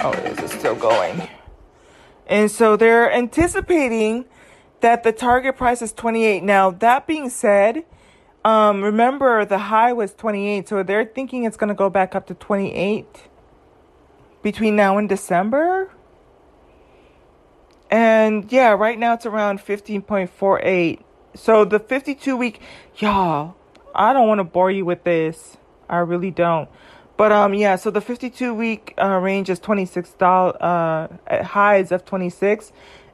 Oh, 0.00 0.12
is 0.12 0.38
it 0.38 0.50
still 0.58 0.76
going? 0.76 1.28
And 2.28 2.50
so 2.50 2.76
they're 2.76 3.12
anticipating 3.12 4.26
that 4.80 5.02
the 5.02 5.12
target 5.12 5.56
price 5.56 5.82
is 5.82 5.92
28. 5.92 6.42
Now, 6.42 6.70
that 6.70 7.06
being 7.06 7.30
said, 7.30 7.84
um, 8.44 8.82
remember 8.82 9.44
the 9.44 9.58
high 9.58 9.92
was 9.92 10.14
28, 10.14 10.68
so 10.68 10.82
they're 10.82 11.04
thinking 11.04 11.44
it's 11.44 11.56
going 11.56 11.68
to 11.68 11.74
go 11.74 11.90
back 11.90 12.14
up 12.14 12.26
to 12.28 12.34
28 12.34 13.28
between 14.42 14.76
now 14.76 14.98
and 14.98 15.08
December. 15.08 15.90
And 17.90 18.50
yeah, 18.52 18.70
right 18.70 18.98
now 18.98 19.14
it's 19.14 19.26
around 19.26 19.58
15.48. 19.58 21.02
So 21.34 21.64
the 21.64 21.80
52 21.80 22.36
week, 22.36 22.60
y'all, 22.96 23.56
I 23.94 24.12
don't 24.12 24.28
want 24.28 24.38
to 24.38 24.44
bore 24.44 24.70
you 24.70 24.84
with 24.84 25.04
this. 25.04 25.56
I 25.88 25.98
really 25.98 26.30
don't. 26.30 26.68
But 27.18 27.32
um, 27.32 27.54
yeah. 27.54 27.76
So 27.76 27.92
the 27.92 28.02
52 28.02 28.54
week 28.54 28.94
uh, 29.02 29.20
range 29.22 29.50
is 29.50 29.60
26 29.60 30.12
dollars. 30.14 30.56
Uh, 30.62 31.08
highs 31.44 31.92
of 31.92 32.06
26, 32.06 32.72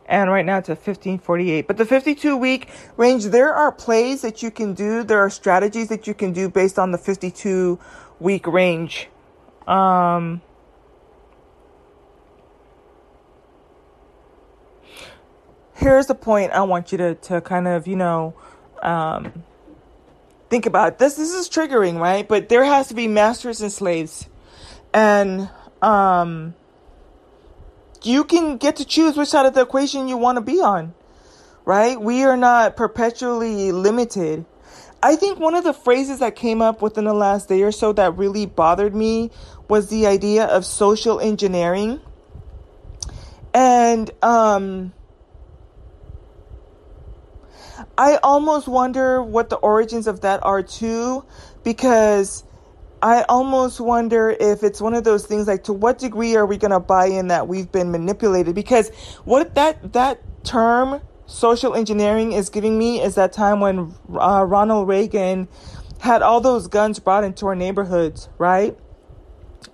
and 0.08 0.30
right 0.30 0.46
now 0.46 0.58
it's 0.58 0.70
at 0.70 0.78
1548. 0.78 1.68
But 1.68 1.78
the 1.78 1.86
52 1.86 2.36
week 2.38 2.70
range, 2.98 3.26
there 3.26 3.54
are 3.54 3.72
plays 3.72 4.22
that 4.22 4.42
you 4.44 4.52
can 4.52 4.74
do. 4.74 5.04
There 5.04 5.20
are 5.20 5.30
strategies 5.30 5.88
that 5.90 6.08
you 6.08 6.14
can 6.14 6.34
do 6.34 6.50
based 6.50 6.78
on 6.80 6.92
the 6.92 6.98
52 6.98 7.80
week 8.20 8.48
range. 8.48 9.08
Um. 9.68 10.42
Here's 15.76 16.06
the 16.06 16.16
point 16.16 16.52
I 16.52 16.62
want 16.62 16.92
you 16.92 16.98
to, 16.98 17.14
to 17.16 17.40
kind 17.42 17.68
of, 17.68 17.86
you 17.86 17.96
know, 17.96 18.34
um, 18.82 19.44
think 20.54 20.66
about 20.66 21.00
this 21.00 21.16
this 21.16 21.34
is 21.34 21.48
triggering 21.48 21.98
right? 21.98 22.28
But 22.28 22.48
there 22.48 22.64
has 22.64 22.86
to 22.86 22.94
be 22.94 23.08
masters 23.08 23.60
and 23.60 23.72
slaves. 23.72 24.28
And 24.92 25.50
um 25.82 26.54
you 28.04 28.22
can 28.22 28.58
get 28.58 28.76
to 28.76 28.84
choose 28.84 29.16
which 29.16 29.30
side 29.30 29.46
of 29.46 29.54
the 29.54 29.62
equation 29.62 30.06
you 30.06 30.16
want 30.16 30.36
to 30.36 30.42
be 30.42 30.60
on 30.60 30.94
right? 31.64 32.00
We 32.00 32.22
are 32.22 32.36
not 32.36 32.76
perpetually 32.76 33.72
limited. 33.72 34.44
I 35.02 35.16
think 35.16 35.40
one 35.40 35.56
of 35.56 35.64
the 35.64 35.72
phrases 35.72 36.20
that 36.20 36.36
came 36.36 36.62
up 36.62 36.80
within 36.80 37.04
the 37.04 37.14
last 37.14 37.48
day 37.48 37.62
or 37.62 37.72
so 37.72 37.92
that 37.94 38.16
really 38.16 38.46
bothered 38.46 38.94
me 38.94 39.32
was 39.68 39.88
the 39.88 40.06
idea 40.06 40.44
of 40.44 40.64
social 40.64 41.18
engineering. 41.18 42.00
And 43.52 44.08
um 44.22 44.92
I 47.96 48.18
almost 48.22 48.66
wonder 48.66 49.22
what 49.22 49.50
the 49.50 49.56
origins 49.56 50.06
of 50.06 50.22
that 50.22 50.40
are 50.42 50.62
too, 50.62 51.24
because 51.62 52.44
I 53.02 53.22
almost 53.28 53.80
wonder 53.80 54.30
if 54.30 54.62
it's 54.62 54.80
one 54.80 54.94
of 54.94 55.04
those 55.04 55.26
things 55.26 55.46
like 55.46 55.64
to 55.64 55.72
what 55.72 55.98
degree 55.98 56.36
are 56.36 56.46
we 56.46 56.56
going 56.56 56.70
to 56.70 56.80
buy 56.80 57.06
in 57.06 57.28
that 57.28 57.46
we've 57.46 57.70
been 57.70 57.90
manipulated? 57.90 58.54
Because 58.54 58.88
what 59.24 59.54
that 59.54 59.92
that 59.92 60.20
term 60.42 61.00
social 61.26 61.74
engineering 61.74 62.32
is 62.32 62.48
giving 62.48 62.78
me 62.78 63.00
is 63.00 63.14
that 63.14 63.32
time 63.32 63.60
when 63.60 63.94
uh, 64.18 64.44
Ronald 64.44 64.88
Reagan 64.88 65.48
had 66.00 66.22
all 66.22 66.40
those 66.40 66.66
guns 66.66 66.98
brought 66.98 67.24
into 67.24 67.46
our 67.46 67.54
neighborhoods, 67.54 68.28
right? 68.38 68.76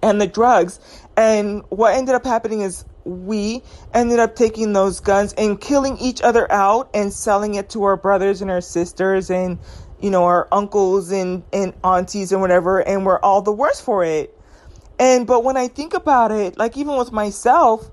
And 0.03 0.21
the 0.21 0.27
drugs. 0.27 0.79
And 1.17 1.63
what 1.71 1.95
ended 1.95 2.15
up 2.15 2.25
happening 2.25 2.61
is 2.61 2.85
we 3.05 3.63
ended 3.95 4.19
up 4.19 4.37
taking 4.37 4.73
those 4.73 5.01
guns 5.01 5.33
and 5.35 5.61
killing 5.61 5.97
each 5.99 6.21
other 6.23 6.51
out 6.53 6.91
and 6.95 7.13
selling 7.13 7.55
it 7.55 7.71
to 7.71 7.85
our 7.85 7.97
brothers 7.97 8.43
and 8.43 8.51
our 8.51 8.61
sisters 8.61 9.31
and 9.31 9.59
you 10.01 10.11
know, 10.11 10.25
our 10.25 10.49
uncles 10.51 11.11
and, 11.11 11.43
and 11.53 11.75
aunties 11.85 12.33
and 12.33 12.41
whatever, 12.41 12.81
and 12.81 13.05
we're 13.05 13.21
all 13.21 13.43
the 13.43 13.53
worse 13.53 13.81
for 13.81 14.05
it. 14.05 14.37
And, 14.99 15.27
but 15.27 15.45
when 15.45 15.57
I 15.57 15.69
think 15.69 15.95
about 15.95 16.33
it, 16.33 16.59
like 16.59 16.77
even 16.77 16.97
with 16.97 17.13
myself, 17.13 17.91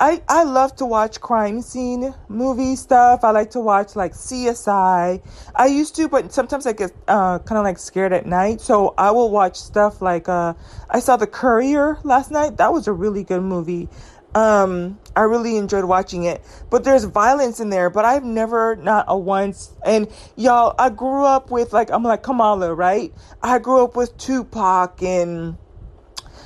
I, 0.00 0.22
I 0.28 0.44
love 0.44 0.76
to 0.76 0.86
watch 0.86 1.20
crime 1.20 1.60
scene 1.60 2.14
movie 2.28 2.76
stuff. 2.76 3.24
I 3.24 3.32
like 3.32 3.50
to 3.52 3.60
watch 3.60 3.96
like 3.96 4.12
CSI. 4.12 5.20
I 5.56 5.66
used 5.66 5.96
to, 5.96 6.08
but 6.08 6.32
sometimes 6.32 6.66
I 6.66 6.72
get 6.72 6.92
uh, 7.08 7.40
kind 7.40 7.58
of 7.58 7.64
like 7.64 7.78
scared 7.78 8.12
at 8.12 8.24
night. 8.24 8.60
So 8.60 8.94
I 8.96 9.10
will 9.10 9.30
watch 9.30 9.56
stuff 9.56 10.00
like 10.00 10.28
uh, 10.28 10.54
I 10.88 11.00
saw 11.00 11.16
The 11.16 11.26
Courier 11.26 11.98
last 12.04 12.30
night. 12.30 12.58
That 12.58 12.72
was 12.72 12.86
a 12.86 12.92
really 12.92 13.24
good 13.24 13.42
movie. 13.42 13.88
Um, 14.34 14.98
I 15.16 15.22
really 15.22 15.56
enjoyed 15.56 15.84
watching 15.84 16.24
it. 16.24 16.42
But 16.70 16.84
there's 16.84 17.04
violence 17.04 17.60
in 17.60 17.70
there, 17.70 17.90
but 17.90 18.04
I've 18.04 18.24
never, 18.24 18.76
not 18.76 19.06
a 19.08 19.18
once. 19.18 19.72
And 19.84 20.08
y'all, 20.36 20.74
I 20.78 20.90
grew 20.90 21.24
up 21.24 21.50
with 21.50 21.72
like, 21.72 21.90
I'm 21.90 22.02
like 22.02 22.22
Kamala, 22.22 22.74
right? 22.74 23.12
I 23.42 23.58
grew 23.58 23.82
up 23.84 23.96
with 23.96 24.16
Tupac 24.18 25.02
and 25.02 25.56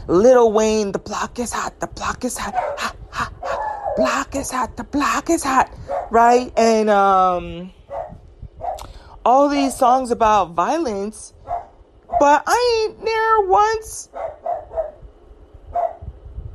Lil 0.07 0.53
Wayne. 0.53 0.93
The 0.93 0.99
block 0.99 1.39
is 1.39 1.53
hot. 1.53 1.81
The 1.81 1.89
block 1.89 2.25
is 2.25 2.39
hot. 2.39 2.55
block 3.97 4.35
is 4.35 4.51
hot, 4.51 4.77
the 4.77 4.85
block 4.85 5.31
is 5.31 5.43
hot, 5.43 5.71
right? 6.11 6.53
And 6.57 6.91
um, 6.91 7.73
all 9.25 9.49
these 9.49 9.75
songs 9.75 10.11
about 10.11 10.53
violence, 10.53 11.35
but 12.19 12.43
I 12.47 12.87
ain't 12.89 13.03
near 13.03 13.49
once. 13.49 14.09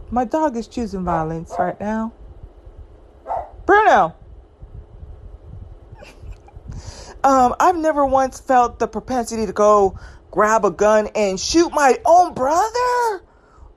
My 0.09 0.23
dog 0.23 0.55
is 0.55 0.67
choosing 0.67 1.03
violence 1.03 1.53
right 1.59 1.79
now. 1.79 2.13
Bruno. 3.65 4.15
um, 7.23 7.55
I've 7.59 7.75
never 7.75 8.05
once 8.05 8.39
felt 8.39 8.79
the 8.79 8.87
propensity 8.87 9.45
to 9.45 9.53
go 9.53 9.99
grab 10.31 10.63
a 10.63 10.71
gun 10.71 11.09
and 11.15 11.39
shoot 11.39 11.73
my 11.73 11.99
own 12.05 12.33
brother 12.33 13.23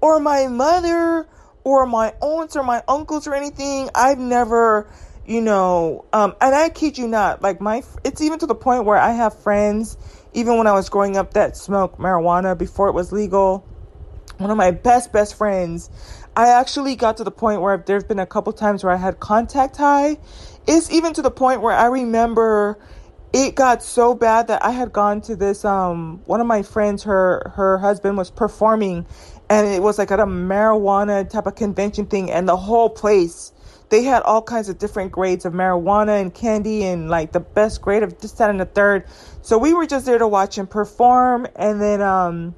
or 0.01 0.21
my 0.21 0.47
mother 0.47 1.27
or 1.65 1.87
my 1.87 2.15
aunts 2.21 2.55
or 2.57 2.63
my 2.63 2.83
uncles 2.87 3.27
or 3.27 3.35
anything. 3.35 3.91
I've 3.95 4.19
never, 4.19 4.89
you 5.27 5.41
know, 5.41 6.05
um, 6.13 6.37
and 6.41 6.55
I 6.55 6.69
kid 6.69 6.97
you 6.97 7.09
not, 7.09 7.43
like 7.43 7.61
my, 7.61 7.83
it's 8.05 8.21
even 8.21 8.39
to 8.39 8.47
the 8.47 8.55
point 8.55 8.85
where 8.85 8.99
I 8.99 9.13
have 9.13 9.39
friends, 9.41 9.97
even 10.33 10.59
when 10.59 10.69
I 10.69 10.73
was 10.73 10.89
growing 10.89 11.17
up, 11.17 11.35
that 11.35 11.57
smoked 11.57 11.99
marijuana 11.99 12.57
before 12.57 12.89
it 12.89 12.93
was 12.93 13.11
legal. 13.11 13.67
One 14.41 14.51
of 14.51 14.57
my 14.57 14.71
best, 14.71 15.13
best 15.13 15.37
friends, 15.37 15.91
I 16.35 16.49
actually 16.49 16.97
got 16.97 17.19
to 17.19 17.25
the 17.25 17.31
point 17.31 17.61
where 17.61 17.77
there's 17.77 18.05
been 18.05 18.19
a 18.19 18.27
couple 18.27 18.55
times 18.55 18.83
where 18.83 18.91
I 18.91 18.97
had 18.97 19.21
contact 19.21 19.77
high. 19.77 20.17
It's 20.67 20.91
even 20.91 21.13
to 21.13 21.21
the 21.21 21.31
point 21.31 21.61
where 21.61 21.77
I 21.77 21.87
remember 21.87 22.79
it 23.35 23.55
got 23.55 23.83
so 23.83 24.15
bad 24.15 24.49
that 24.49 24.65
I 24.65 24.71
had 24.71 24.95
gone 24.95 25.21
to 25.23 25.37
this 25.37 25.65
um 25.65 26.23
one 26.25 26.41
of 26.41 26.47
my 26.49 26.63
friends 26.63 27.05
her 27.05 27.53
her 27.55 27.79
husband 27.79 28.17
was 28.17 28.29
performing 28.31 29.07
and 29.49 29.69
it 29.69 29.83
was 29.83 29.99
like 29.99 30.11
at 30.11 30.19
a 30.19 30.27
marijuana 30.27 31.29
type 31.29 31.47
of 31.47 31.55
convention 31.55 32.07
thing 32.07 32.29
and 32.29 32.49
the 32.49 32.57
whole 32.57 32.91
place 32.91 33.53
they 33.91 34.03
had 34.03 34.23
all 34.25 34.43
kinds 34.43 34.69
of 34.69 34.79
different 34.79 35.13
grades 35.13 35.45
of 35.45 35.53
marijuana 35.53 36.21
and 36.21 36.35
candy 36.35 36.83
and 36.83 37.09
like 37.09 37.31
the 37.31 37.39
best 37.39 37.81
grade 37.83 38.03
of 38.03 38.19
this 38.19 38.33
that 38.33 38.51
and 38.51 38.59
the 38.59 38.65
third 38.65 39.05
so 39.43 39.59
we 39.59 39.75
were 39.75 39.87
just 39.87 40.07
there 40.07 40.19
to 40.19 40.27
watch 40.27 40.59
him 40.59 40.67
perform 40.67 41.47
and 41.55 41.81
then 41.81 42.03
um 42.03 42.53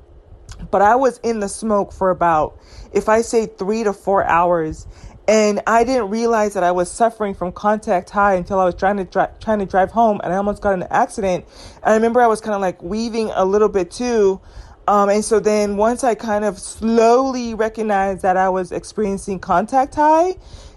but 0.71 0.83
i 0.83 0.95
was 0.95 1.19
in 1.19 1.41
the 1.41 1.49
smoke 1.49 1.93
for 1.93 2.11
about 2.11 2.59
if 2.93 3.09
i 3.09 3.21
say 3.23 3.47
three 3.47 3.85
to 3.85 3.93
four 3.93 4.25
hours 4.25 4.87
and 5.29 5.61
I 5.67 5.85
didn't 5.85 6.11
realize 6.11 6.55
that 6.55 6.65
I 6.65 6.73
was 6.73 6.91
suffering 6.91 7.35
from 7.35 7.53
contact 7.53 8.11
high 8.11 8.35
until 8.35 8.59
I 8.59 8.65
was 8.65 8.75
trying 8.75 8.97
to 8.97 9.05
dri- 9.05 9.29
trying 9.41 9.61
to 9.61 9.67
drive 9.67 9.93
home, 9.93 10.21
and 10.25 10.33
I 10.33 10.37
almost 10.37 10.61
got 10.62 10.75
in 10.75 10.83
an 10.83 10.88
accident. 10.91 11.45
And 11.77 11.93
I 11.93 11.95
remember 11.95 12.21
I 12.21 12.27
was 12.27 12.41
kind 12.41 12.55
of 12.55 12.61
like 12.61 12.83
weaving 12.83 13.31
a 13.35 13.45
little 13.45 13.69
bit 13.69 13.91
too, 13.91 14.41
um, 14.88 15.09
and 15.09 15.25
so 15.25 15.38
then 15.38 15.77
once 15.77 16.03
I 16.03 16.15
kind 16.15 16.45
of 16.45 16.59
slowly 16.59 17.55
recognized 17.55 18.23
that 18.23 18.37
I 18.37 18.49
was 18.49 18.73
experiencing 18.73 19.38
contact 19.38 19.95
high, 19.95 20.37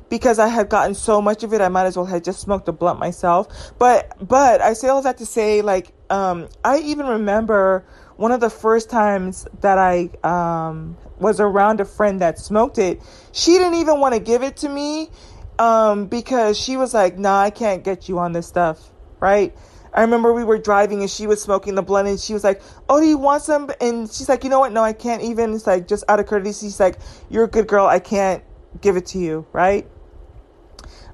because 0.09 0.37
I 0.37 0.47
had 0.47 0.69
gotten 0.69 0.93
so 0.93 1.21
much 1.21 1.43
of 1.43 1.53
it, 1.53 1.61
I 1.61 1.69
might 1.69 1.85
as 1.85 1.97
well 1.97 2.05
have 2.05 2.21
just 2.21 2.39
smoked 2.39 2.67
a 2.67 2.71
blunt 2.71 2.99
myself. 2.99 3.73
But 3.79 4.15
but 4.25 4.61
I 4.61 4.73
say 4.73 4.89
all 4.89 5.01
that 5.01 5.17
to 5.17 5.25
say, 5.25 5.63
like, 5.63 5.93
um, 6.11 6.47
I 6.63 6.79
even 6.79 7.07
remember 7.07 7.83
one 8.17 8.31
of 8.31 8.39
the 8.39 8.49
first 8.49 8.89
times 8.89 9.47
that 9.61 9.77
I 9.77 10.09
um, 10.23 10.97
was 11.19 11.39
around 11.39 11.81
a 11.81 11.85
friend 11.85 12.21
that 12.21 12.39
smoked 12.39 12.77
it. 12.77 13.01
She 13.31 13.51
didn't 13.51 13.75
even 13.75 13.99
want 13.99 14.13
to 14.13 14.19
give 14.19 14.43
it 14.43 14.57
to 14.57 14.69
me 14.69 15.09
um, 15.59 16.07
because 16.07 16.57
she 16.59 16.77
was 16.77 16.93
like, 16.93 17.17
"Nah, 17.17 17.41
I 17.41 17.49
can't 17.49 17.83
get 17.83 18.07
you 18.09 18.19
on 18.19 18.31
this 18.31 18.47
stuff." 18.47 18.91
Right? 19.19 19.55
I 19.95 20.01
remember 20.01 20.33
we 20.33 20.43
were 20.43 20.57
driving 20.57 20.99
and 21.01 21.09
she 21.09 21.25
was 21.25 21.41
smoking 21.41 21.75
the 21.75 21.81
blunt 21.81 22.09
and 22.09 22.19
she 22.19 22.33
was 22.33 22.43
like, 22.43 22.61
Oh, 22.89 22.99
do 22.99 23.07
you 23.07 23.17
want 23.17 23.43
some? 23.43 23.71
And 23.79 24.11
she's 24.11 24.27
like, 24.27 24.43
You 24.43 24.49
know 24.49 24.59
what? 24.59 24.73
No, 24.73 24.83
I 24.83 24.91
can't 24.91 25.23
even. 25.23 25.53
It's 25.53 25.65
like, 25.65 25.87
just 25.87 26.03
out 26.09 26.19
of 26.19 26.27
courtesy, 26.27 26.67
she's 26.67 26.81
like, 26.81 26.99
You're 27.29 27.45
a 27.45 27.49
good 27.49 27.65
girl. 27.65 27.87
I 27.87 27.99
can't 27.99 28.43
give 28.81 28.97
it 28.97 29.05
to 29.07 29.19
you. 29.19 29.47
Right? 29.53 29.87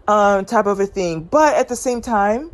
Um, 0.08 0.46
type 0.46 0.66
of 0.66 0.80
a 0.80 0.88
thing. 0.88 1.24
But 1.24 1.56
at 1.56 1.70
the 1.70 1.76
same 1.76 2.02
time, 2.02 2.52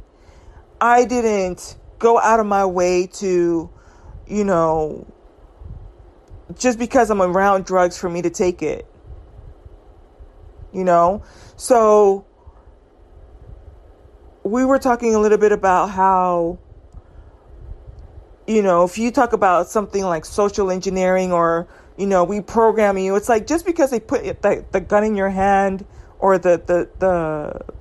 I 0.81 1.05
didn't 1.05 1.77
go 1.97 2.19
out 2.19 2.41
of 2.41 2.45
my 2.45 2.65
way 2.65 3.07
to, 3.07 3.69
you 4.27 4.43
know, 4.43 5.05
just 6.57 6.79
because 6.79 7.09
I'm 7.09 7.21
around 7.21 7.65
drugs 7.65 7.97
for 7.97 8.09
me 8.09 8.21
to 8.21 8.29
take 8.29 8.61
it. 8.61 8.85
You 10.73 10.83
know? 10.83 11.23
So 11.55 12.25
we 14.43 14.63
were 14.65 14.79
talking 14.79 15.15
a 15.15 15.19
little 15.19 15.37
bit 15.37 15.51
about 15.51 15.87
how 15.89 16.59
you 18.47 18.61
know, 18.61 18.85
if 18.85 18.97
you 18.97 19.11
talk 19.11 19.33
about 19.33 19.67
something 19.67 20.03
like 20.03 20.23
social 20.23 20.71
engineering 20.71 21.33
or, 21.33 21.67
you 21.97 22.07
know, 22.07 22.23
we 22.23 22.39
program 22.39 22.97
you, 22.97 23.15
it's 23.17 23.27
like 23.27 23.45
just 23.45 23.65
because 23.65 23.91
they 23.91 23.99
put 23.99 24.23
the, 24.41 24.65
the 24.71 24.79
gun 24.79 25.03
in 25.03 25.15
your 25.15 25.29
hand 25.29 25.85
or 26.19 26.37
the, 26.37 26.61
the, 26.65 26.89
the 26.99 27.73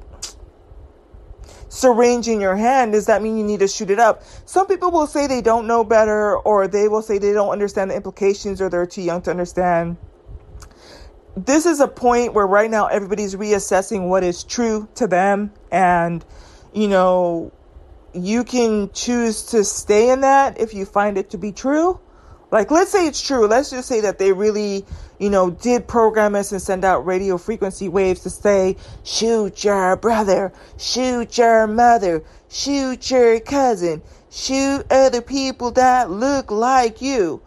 syringe 1.77 2.29
in 2.29 2.41
your 2.41 2.57
hand, 2.57 2.93
does 2.93 3.07
that 3.07 3.23
mean 3.23 3.37
you 3.37 3.45
need 3.45 3.61
to 3.61 3.69
shoot 3.69 3.91
it 3.91 3.99
up? 3.99 4.23
Some 4.47 4.67
people 4.67 4.91
will 4.91 5.07
say 5.07 5.27
they 5.27 5.43
don't 5.43 5.67
know 5.67 5.85
better 5.85 6.37
or 6.39 6.67
they 6.67 6.89
will 6.89 7.03
say 7.03 7.19
they 7.19 7.33
don't 7.33 7.51
understand 7.51 7.91
the 7.91 7.97
implications 7.97 8.61
or 8.61 8.71
they're 8.71 8.87
too 8.87 9.03
young 9.03 9.23
to 9.23 9.31
understand. 9.31 9.97
This 11.37 11.67
is 11.67 11.81
a 11.81 11.89
point 11.89 12.33
where 12.33 12.47
right 12.47 12.71
now 12.71 12.87
everybody's 12.87 13.35
reassessing 13.35 14.09
what 14.09 14.25
is 14.25 14.43
true 14.43 14.89
to 14.95 15.07
them 15.07 15.53
and 15.71 16.25
you 16.73 16.89
know, 16.89 17.53
you 18.13 18.45
can 18.45 18.91
choose 18.93 19.43
to 19.47 19.65
stay 19.65 20.11
in 20.11 20.23
that 20.23 20.61
if 20.61 20.75
you 20.75 20.85
find 20.85 21.19
it 21.19 21.31
to 21.31 21.39
be 21.39 21.53
true. 21.53 22.01
Like, 22.51 22.71
let's 22.71 22.91
say 22.93 23.07
it's 23.07 23.21
true. 23.21 23.47
Let's 23.47 23.71
just 23.71 23.89
say 23.89 24.01
that 24.03 24.19
they 24.19 24.33
really, 24.33 24.85
you 25.19 25.31
know, 25.31 25.51
did 25.51 25.89
program 25.89 26.35
us 26.35 26.53
and 26.53 26.63
send 26.63 26.85
out 26.85 27.05
radio 27.05 27.39
frequency 27.39 27.89
waves 27.89 28.23
to 28.23 28.31
say, 28.31 28.77
shoot 29.03 29.65
your 29.65 29.97
brother, 29.97 30.53
shoot 30.79 31.37
your 31.37 31.67
mother, 31.67 32.23
shoot 32.49 33.11
your 33.11 33.41
cousin, 33.41 34.01
shoot 34.31 34.85
other 34.91 35.21
people 35.21 35.73
that 35.73 36.11
look 36.11 36.51
like 36.51 37.03
you. 37.03 37.43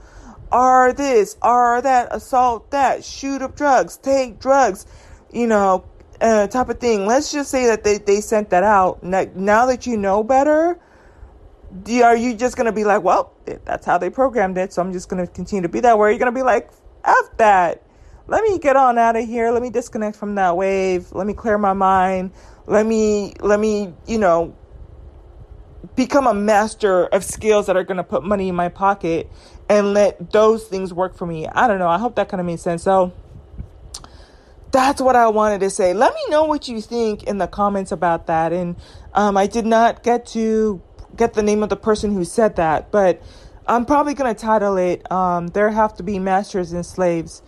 Are 0.51 0.91
this, 0.93 1.38
are 1.41 1.81
that, 1.81 2.09
assault 2.12 2.71
that, 2.71 3.05
shoot 3.05 3.41
up 3.41 3.55
drugs, 3.55 3.97
take 3.97 4.39
drugs, 4.39 4.85
you 5.31 5.45
know, 5.47 5.85
uh, 6.19 6.47
type 6.47 6.69
of 6.69 6.79
thing. 6.79 7.05
Let's 7.05 7.31
just 7.31 7.51
say 7.51 7.67
that 7.67 7.83
they, 7.83 7.99
they 7.99 8.19
sent 8.19 8.49
that 8.49 8.63
out. 8.63 9.03
Now, 9.03 9.25
now 9.35 9.65
that 9.67 9.85
you 9.88 9.95
know 9.95 10.23
better, 10.23 10.79
do, 11.84 12.01
are 12.03 12.15
you 12.15 12.36
just 12.36 12.55
going 12.55 12.65
to 12.65 12.71
be 12.71 12.84
like, 12.84 13.03
well, 13.03 13.34
that's 13.65 13.86
how 13.86 13.97
they 13.97 14.10
programmed 14.10 14.58
it, 14.58 14.73
so 14.73 14.82
I'm 14.82 14.91
just 14.91 15.10
going 15.10 15.25
to 15.25 15.32
continue 15.32 15.62
to 15.63 15.69
be 15.69 15.79
that 15.82 15.97
way? 15.97 16.12
You're 16.12 16.19
going 16.19 16.34
to 16.34 16.38
be 16.38 16.43
like, 16.43 16.71
F 17.03 17.38
that. 17.38 17.84
Let 18.27 18.43
me 18.43 18.60
get 18.60 18.75
on 18.75 18.97
out 18.97 19.15
of 19.15 19.25
here. 19.25 19.51
Let 19.51 19.62
me 19.62 19.69
disconnect 19.69 20.15
from 20.15 20.36
that 20.36 20.55
wave. 20.55 21.12
Let 21.12 21.25
me 21.25 21.34
clear 21.34 21.58
my 21.58 21.73
mind. 21.73 22.32
Let 22.67 22.86
me, 22.86 23.34
let 23.39 23.60
me, 23.60 23.93
you 24.05 24.19
know, 24.19 24.55
become 25.95 26.27
a 26.27 26.34
master 26.34 27.05
of 27.08 27.23
skills 27.23 27.67
that 27.67 27.75
are 27.75 27.84
going 27.84 27.97
to 27.97 28.03
put 28.03 28.23
money 28.23 28.49
in 28.49 28.55
my 28.55 28.69
pocket 28.69 29.29
and 29.67 29.93
let 29.93 30.32
those 30.32 30.65
things 30.67 30.93
work 30.93 31.15
for 31.15 31.25
me. 31.25 31.47
I 31.47 31.67
don't 31.67 31.79
know. 31.79 31.88
I 31.88 31.97
hope 31.97 32.15
that 32.15 32.29
kind 32.29 32.39
of 32.39 32.45
makes 32.45 32.62
sense. 32.62 32.84
So, 32.84 33.13
that's 34.71 35.01
what 35.01 35.15
I 35.15 35.29
wanted 35.29 35.62
to 35.62 35.69
say. 35.69 35.93
Let 35.93 36.13
me 36.13 36.21
know 36.29 36.43
what 36.43 36.67
you 36.67 36.82
think 36.82 37.23
in 37.23 37.38
the 37.38 37.47
comments 37.47 37.91
about 37.91 38.27
that. 38.27 38.53
And 38.53 38.75
um, 39.13 39.38
I 39.38 39.47
did 39.47 39.65
not 39.65 40.03
get 40.03 40.27
to 40.27 40.82
get 41.15 41.34
the 41.34 41.43
name 41.43 41.63
of 41.63 41.69
the 41.69 41.76
person 41.76 42.13
who 42.13 42.26
said 42.26 42.56
that, 42.58 42.91
but 42.91 43.22
I'm 43.67 43.86
probably 43.86 44.13
going 44.13 44.34
to 44.34 44.39
title 44.39 44.78
it 44.78 45.10
um, 45.12 45.48
There 45.48 45.69
Have 45.69 45.95
to 45.98 46.04
Be 46.04 46.19
Masters 46.19 46.72
and 46.74 46.86
Slaves. 46.86 47.41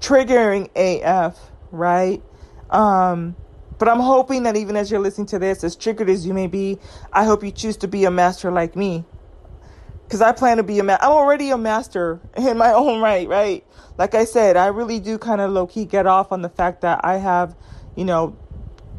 Triggering 0.00 0.70
AF, 0.76 1.38
right? 1.70 2.22
Um, 2.70 3.36
but 3.78 3.88
I'm 3.88 4.00
hoping 4.00 4.42
that 4.44 4.56
even 4.56 4.76
as 4.76 4.90
you're 4.90 5.00
listening 5.00 5.26
to 5.28 5.38
this, 5.38 5.64
as 5.64 5.76
triggered 5.76 6.10
as 6.10 6.26
you 6.26 6.34
may 6.34 6.46
be, 6.46 6.78
I 7.12 7.24
hope 7.24 7.42
you 7.42 7.50
choose 7.50 7.76
to 7.78 7.88
be 7.88 8.04
a 8.04 8.10
master 8.10 8.50
like 8.50 8.76
me. 8.76 9.04
Because 10.04 10.20
I 10.20 10.32
plan 10.32 10.58
to 10.58 10.62
be 10.62 10.78
a 10.78 10.84
master. 10.84 11.04
I'm 11.04 11.12
already 11.12 11.50
a 11.50 11.58
master 11.58 12.20
in 12.36 12.58
my 12.58 12.72
own 12.72 13.00
right, 13.00 13.26
right? 13.28 13.64
like 13.96 14.14
I 14.14 14.24
said, 14.24 14.56
I 14.56 14.66
really 14.66 15.00
do 15.00 15.18
kind 15.18 15.40
of 15.40 15.50
low 15.50 15.66
key 15.66 15.84
get 15.84 16.06
off 16.06 16.32
on 16.32 16.42
the 16.42 16.48
fact 16.48 16.80
that 16.80 17.04
I 17.04 17.16
have, 17.18 17.54
you 17.96 18.04
know, 18.04 18.36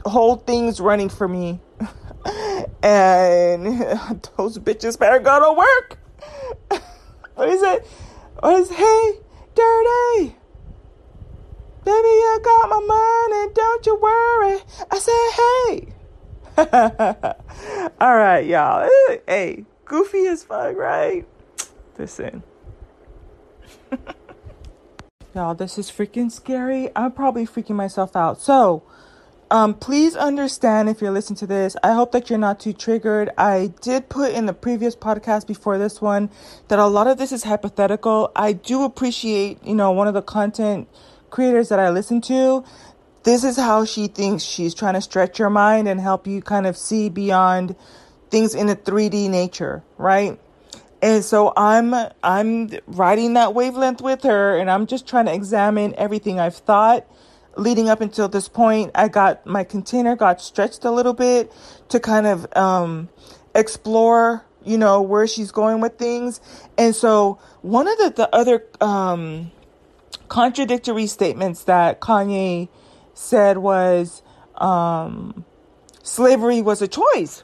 whole 0.05 0.37
things 0.37 0.79
running 0.79 1.09
for 1.09 1.27
me. 1.27 1.59
And 2.85 3.65
those 4.37 4.59
bitches 4.59 4.97
better 4.97 5.19
go 5.19 5.39
to 5.39 5.53
work. 5.57 5.97
what 7.35 7.49
is 7.49 7.61
it? 7.63 7.85
What 8.39 8.61
is 8.61 8.69
hey, 8.69 9.11
dirty? 9.55 10.35
Baby, 11.83 11.93
I 11.93 12.39
got 12.43 12.69
my 12.69 12.79
money, 12.79 13.53
don't 13.53 13.85
you 13.85 13.95
worry. 13.95 14.59
I 14.91 14.99
said, 14.99 15.31
hey. 15.37 15.93
All 17.99 18.15
right, 18.15 18.45
y'all. 18.45 18.89
Hey, 19.27 19.65
goofy 19.85 20.27
as 20.27 20.43
fuck, 20.43 20.75
right? 20.75 21.27
Listen. 21.97 22.43
y'all, 25.33 25.53
this 25.53 25.77
is 25.77 25.89
freaking 25.91 26.31
scary. 26.31 26.89
I'm 26.95 27.11
probably 27.11 27.45
freaking 27.45 27.75
myself 27.75 28.15
out. 28.15 28.41
So, 28.41 28.83
um, 29.55 29.73
please 29.73 30.17
understand 30.17 30.89
if 30.89 30.99
you're 30.99 31.11
listening 31.11 31.37
to 31.37 31.47
this. 31.47 31.77
I 31.81 31.93
hope 31.93 32.11
that 32.11 32.29
you're 32.29 32.37
not 32.37 32.59
too 32.59 32.73
triggered. 32.73 33.29
I 33.37 33.71
did 33.79 34.09
put 34.09 34.33
in 34.33 34.47
the 34.47 34.53
previous 34.53 34.97
podcast 34.97 35.47
before 35.47 35.77
this 35.77 36.01
one 36.01 36.29
that 36.67 36.77
a 36.77 36.87
lot 36.87 37.07
of 37.07 37.17
this 37.17 37.31
is 37.31 37.43
hypothetical. 37.43 38.33
I 38.35 38.51
do 38.51 38.83
appreciate, 38.83 39.63
you 39.63 39.73
know, 39.73 39.91
one 39.91 40.09
of 40.09 40.13
the 40.13 40.21
content 40.21 40.89
creators 41.29 41.69
that 41.69 41.79
I 41.79 41.89
listen 41.89 42.19
to. 42.23 42.65
This 43.23 43.45
is 43.45 43.55
how 43.55 43.85
she 43.85 44.07
thinks 44.07 44.43
she's 44.43 44.73
trying 44.73 44.95
to 44.95 45.01
stretch 45.01 45.39
your 45.39 45.49
mind 45.49 45.87
and 45.87 46.01
help 46.01 46.27
you 46.27 46.41
kind 46.41 46.67
of 46.67 46.75
see 46.75 47.07
beyond 47.07 47.77
things 48.29 48.55
in 48.55 48.67
a 48.67 48.75
3D 48.75 49.29
nature, 49.29 49.85
right? 49.97 50.37
And 51.01 51.23
so 51.23 51.53
I'm 51.55 51.95
I'm 52.21 52.71
riding 52.87 53.35
that 53.35 53.53
wavelength 53.53 54.01
with 54.01 54.23
her 54.23 54.57
and 54.57 54.69
I'm 54.69 54.85
just 54.85 55.07
trying 55.07 55.27
to 55.27 55.33
examine 55.33 55.95
everything 55.97 56.41
I've 56.41 56.57
thought 56.57 57.07
leading 57.57 57.89
up 57.89 58.01
until 58.01 58.27
this 58.27 58.47
point, 58.47 58.91
I 58.95 59.07
got 59.07 59.45
my 59.45 59.63
container 59.63 60.15
got 60.15 60.41
stretched 60.41 60.85
a 60.85 60.91
little 60.91 61.13
bit 61.13 61.51
to 61.89 61.99
kind 61.99 62.27
of 62.27 62.47
um, 62.55 63.09
explore, 63.53 64.45
you 64.63 64.77
know, 64.77 65.01
where 65.01 65.27
she's 65.27 65.51
going 65.51 65.81
with 65.81 65.97
things. 65.97 66.41
And 66.77 66.95
so 66.95 67.39
one 67.61 67.87
of 67.87 67.97
the, 67.97 68.13
the 68.15 68.35
other 68.35 68.65
um, 68.81 69.51
contradictory 70.27 71.07
statements 71.07 71.63
that 71.63 72.01
Kanye 72.01 72.69
said 73.13 73.57
was 73.57 74.21
um, 74.55 75.45
slavery 76.03 76.61
was 76.61 76.81
a 76.81 76.87
choice. 76.87 77.43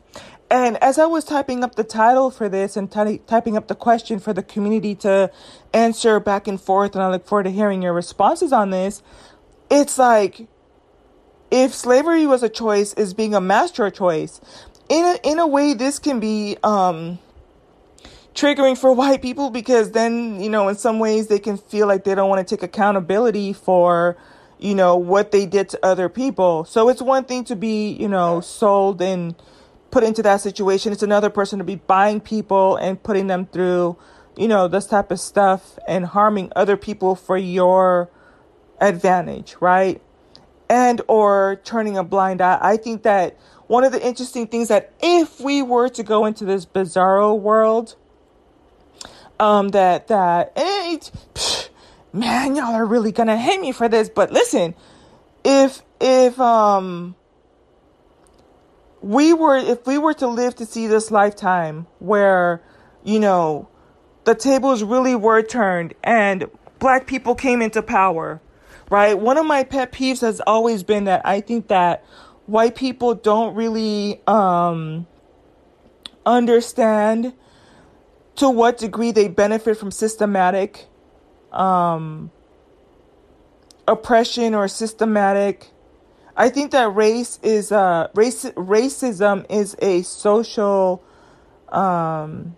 And 0.52 0.76
as 0.84 1.00
I 1.00 1.06
was 1.06 1.24
typing 1.24 1.64
up 1.64 1.76
the 1.76 1.84
title 1.86 2.30
for 2.30 2.50
this 2.50 2.76
and 2.76 2.92
t- 2.92 3.22
typing 3.26 3.56
up 3.56 3.70
the 3.70 3.76
question 3.76 4.20
for 4.20 4.34
the 4.34 4.44
community 4.44 4.96
to 4.96 5.32
answer 5.74 6.20
back 6.20 6.46
and 6.46 6.60
forth, 6.60 6.94
and 6.94 7.02
I 7.02 7.10
look 7.10 7.26
forward 7.26 7.44
to 7.44 7.52
hearing 7.52 7.82
your 7.82 7.94
responses 7.94 8.52
on 8.52 8.70
this, 8.70 9.02
it's 9.72 9.98
like 9.98 10.48
if 11.50 11.74
slavery 11.74 12.28
was 12.28 12.44
a 12.44 12.50
choice, 12.50 12.94
is 12.94 13.14
being 13.14 13.34
a 13.34 13.42
master 13.42 13.90
choice? 13.90 14.40
In 14.90 15.06
a, 15.06 15.20
in 15.24 15.40
a 15.40 15.48
way, 15.48 15.74
this 15.74 16.00
can 16.00 16.20
be 16.20 16.58
um, 16.64 17.20
triggering 18.34 18.78
for 18.78 18.94
white 18.96 19.22
people 19.22 19.50
because 19.50 19.92
then, 19.92 20.42
you 20.42 20.50
know, 20.50 20.68
in 20.68 20.76
some 20.76 21.00
ways 21.00 21.28
they 21.28 21.40
can 21.40 21.58
feel 21.58 21.88
like 21.88 22.04
they 22.04 22.16
don't 22.16 22.30
want 22.30 22.46
to 22.46 22.56
take 22.56 22.64
accountability 22.64 23.54
for, 23.54 24.18
you 24.60 24.76
know, 24.76 24.96
what 24.98 25.32
they 25.32 25.46
did 25.46 25.70
to 25.70 25.86
other 25.86 26.10
people. 26.10 26.66
So 26.66 26.90
it's 26.90 27.02
one 27.02 27.26
thing 27.26 27.46
to 27.46 27.56
be, 27.56 27.92
you 27.92 28.08
know, 28.08 28.42
sold 28.42 29.02
and 29.02 29.36
put 29.90 30.04
into 30.04 30.22
that 30.24 30.42
situation. 30.42 30.94
It's 30.94 31.04
another 31.04 31.30
person 31.30 31.60
to 31.60 31.66
be 31.66 31.76
buying 31.76 32.20
people 32.22 32.78
and 32.78 33.02
putting 33.02 33.28
them 33.28 33.46
through, 33.46 33.98
you 34.38 34.48
know, 34.48 34.68
this 34.68 34.86
type 34.86 35.12
of 35.12 35.20
stuff 35.20 35.78
and 35.88 36.06
harming 36.06 36.52
other 36.56 36.78
people 36.78 37.16
for 37.16 37.38
your 37.38 38.10
advantage, 38.82 39.56
right? 39.62 40.02
And 40.70 41.02
or 41.08 41.62
turning 41.64 41.98
a 41.98 42.04
blind 42.04 42.42
eye. 42.42 42.60
I 42.62 42.78
think 42.78 43.04
that 43.04 43.38
one 43.68 43.86
of 43.86 43.94
the 43.94 44.06
interesting 44.06 44.48
things 44.48 44.68
that 44.68 44.94
if 45.02 45.40
we 45.40 45.62
were 45.62 45.88
to 45.90 46.04
go 46.04 46.26
into 46.26 46.44
this 46.44 46.66
bizarro 46.66 47.40
world, 47.40 47.96
um, 49.40 49.70
that 49.70 50.08
that 50.08 50.56
psh, 50.56 51.70
man, 52.12 52.56
y'all 52.56 52.74
are 52.74 52.86
really 52.86 53.12
gonna 53.12 53.38
hate 53.38 53.62
me 53.62 53.72
for 53.72 53.88
this, 53.88 54.10
but 54.10 54.32
listen, 54.32 54.76
if 55.44 55.84
if 56.00 56.40
um 56.40 57.16
we 59.02 59.34
were 59.34 59.58
if 59.58 59.86
we 59.88 59.98
were 59.98 60.14
to 60.14 60.28
live 60.28 60.56
to 60.56 60.66
see 60.66 60.88
this 60.88 61.10
lifetime 61.12 61.88
where 62.00 62.62
you 63.04 63.20
know 63.20 63.68
the 64.26 64.36
tables 64.36 64.84
really 64.84 65.16
were 65.16 65.42
turned 65.42 65.94
and 66.04 66.46
black 66.80 67.08
people 67.08 67.34
came 67.34 67.62
into 67.62 67.82
power 67.82 68.40
right? 68.92 69.18
One 69.18 69.38
of 69.38 69.46
my 69.46 69.64
pet 69.64 69.94
peeves 69.94 70.20
has 70.20 70.42
always 70.46 70.84
been 70.84 71.06
that 71.06 71.22
I 71.26 71.40
think 71.40 71.70
that 71.70 72.04
white 72.46 72.76
people 72.76 73.16
don't 73.16 73.56
really 73.56 74.22
um, 74.28 75.08
understand 76.26 77.34
to 78.36 78.50
what 78.50 78.78
degree 78.78 79.12
they 79.12 79.30
benefit 79.30 79.78
from 79.78 79.92
systematic 79.92 80.88
um, 81.54 82.32
oppression 83.88 84.54
or 84.54 84.68
systematic. 84.68 85.70
I 86.36 86.50
think 86.50 86.72
that 86.72 86.94
race 86.94 87.40
is 87.42 87.72
uh, 87.72 88.10
race 88.14 88.44
racism 88.44 89.46
is 89.50 89.78
a 89.82 90.02
social 90.02 91.02
um, 91.70 92.58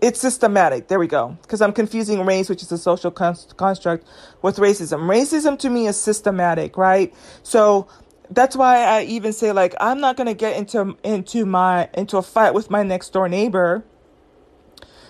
it's 0.00 0.20
systematic. 0.20 0.88
There 0.88 0.98
we 0.98 1.06
go. 1.06 1.36
Because 1.42 1.62
I'm 1.62 1.72
confusing 1.72 2.24
race, 2.24 2.48
which 2.48 2.62
is 2.62 2.70
a 2.70 2.78
social 2.78 3.10
construct, 3.10 4.06
with 4.42 4.56
racism. 4.56 5.08
Racism 5.08 5.58
to 5.60 5.70
me 5.70 5.86
is 5.86 5.98
systematic, 5.98 6.76
right? 6.76 7.14
So 7.42 7.88
that's 8.30 8.56
why 8.56 8.82
I 8.82 9.02
even 9.04 9.32
say 9.32 9.52
like 9.52 9.74
I'm 9.80 10.00
not 10.00 10.16
gonna 10.16 10.34
get 10.34 10.56
into 10.56 10.96
into 11.04 11.46
my 11.46 11.88
into 11.94 12.16
a 12.18 12.22
fight 12.22 12.54
with 12.54 12.70
my 12.70 12.82
next 12.82 13.10
door 13.10 13.28
neighbor. 13.28 13.84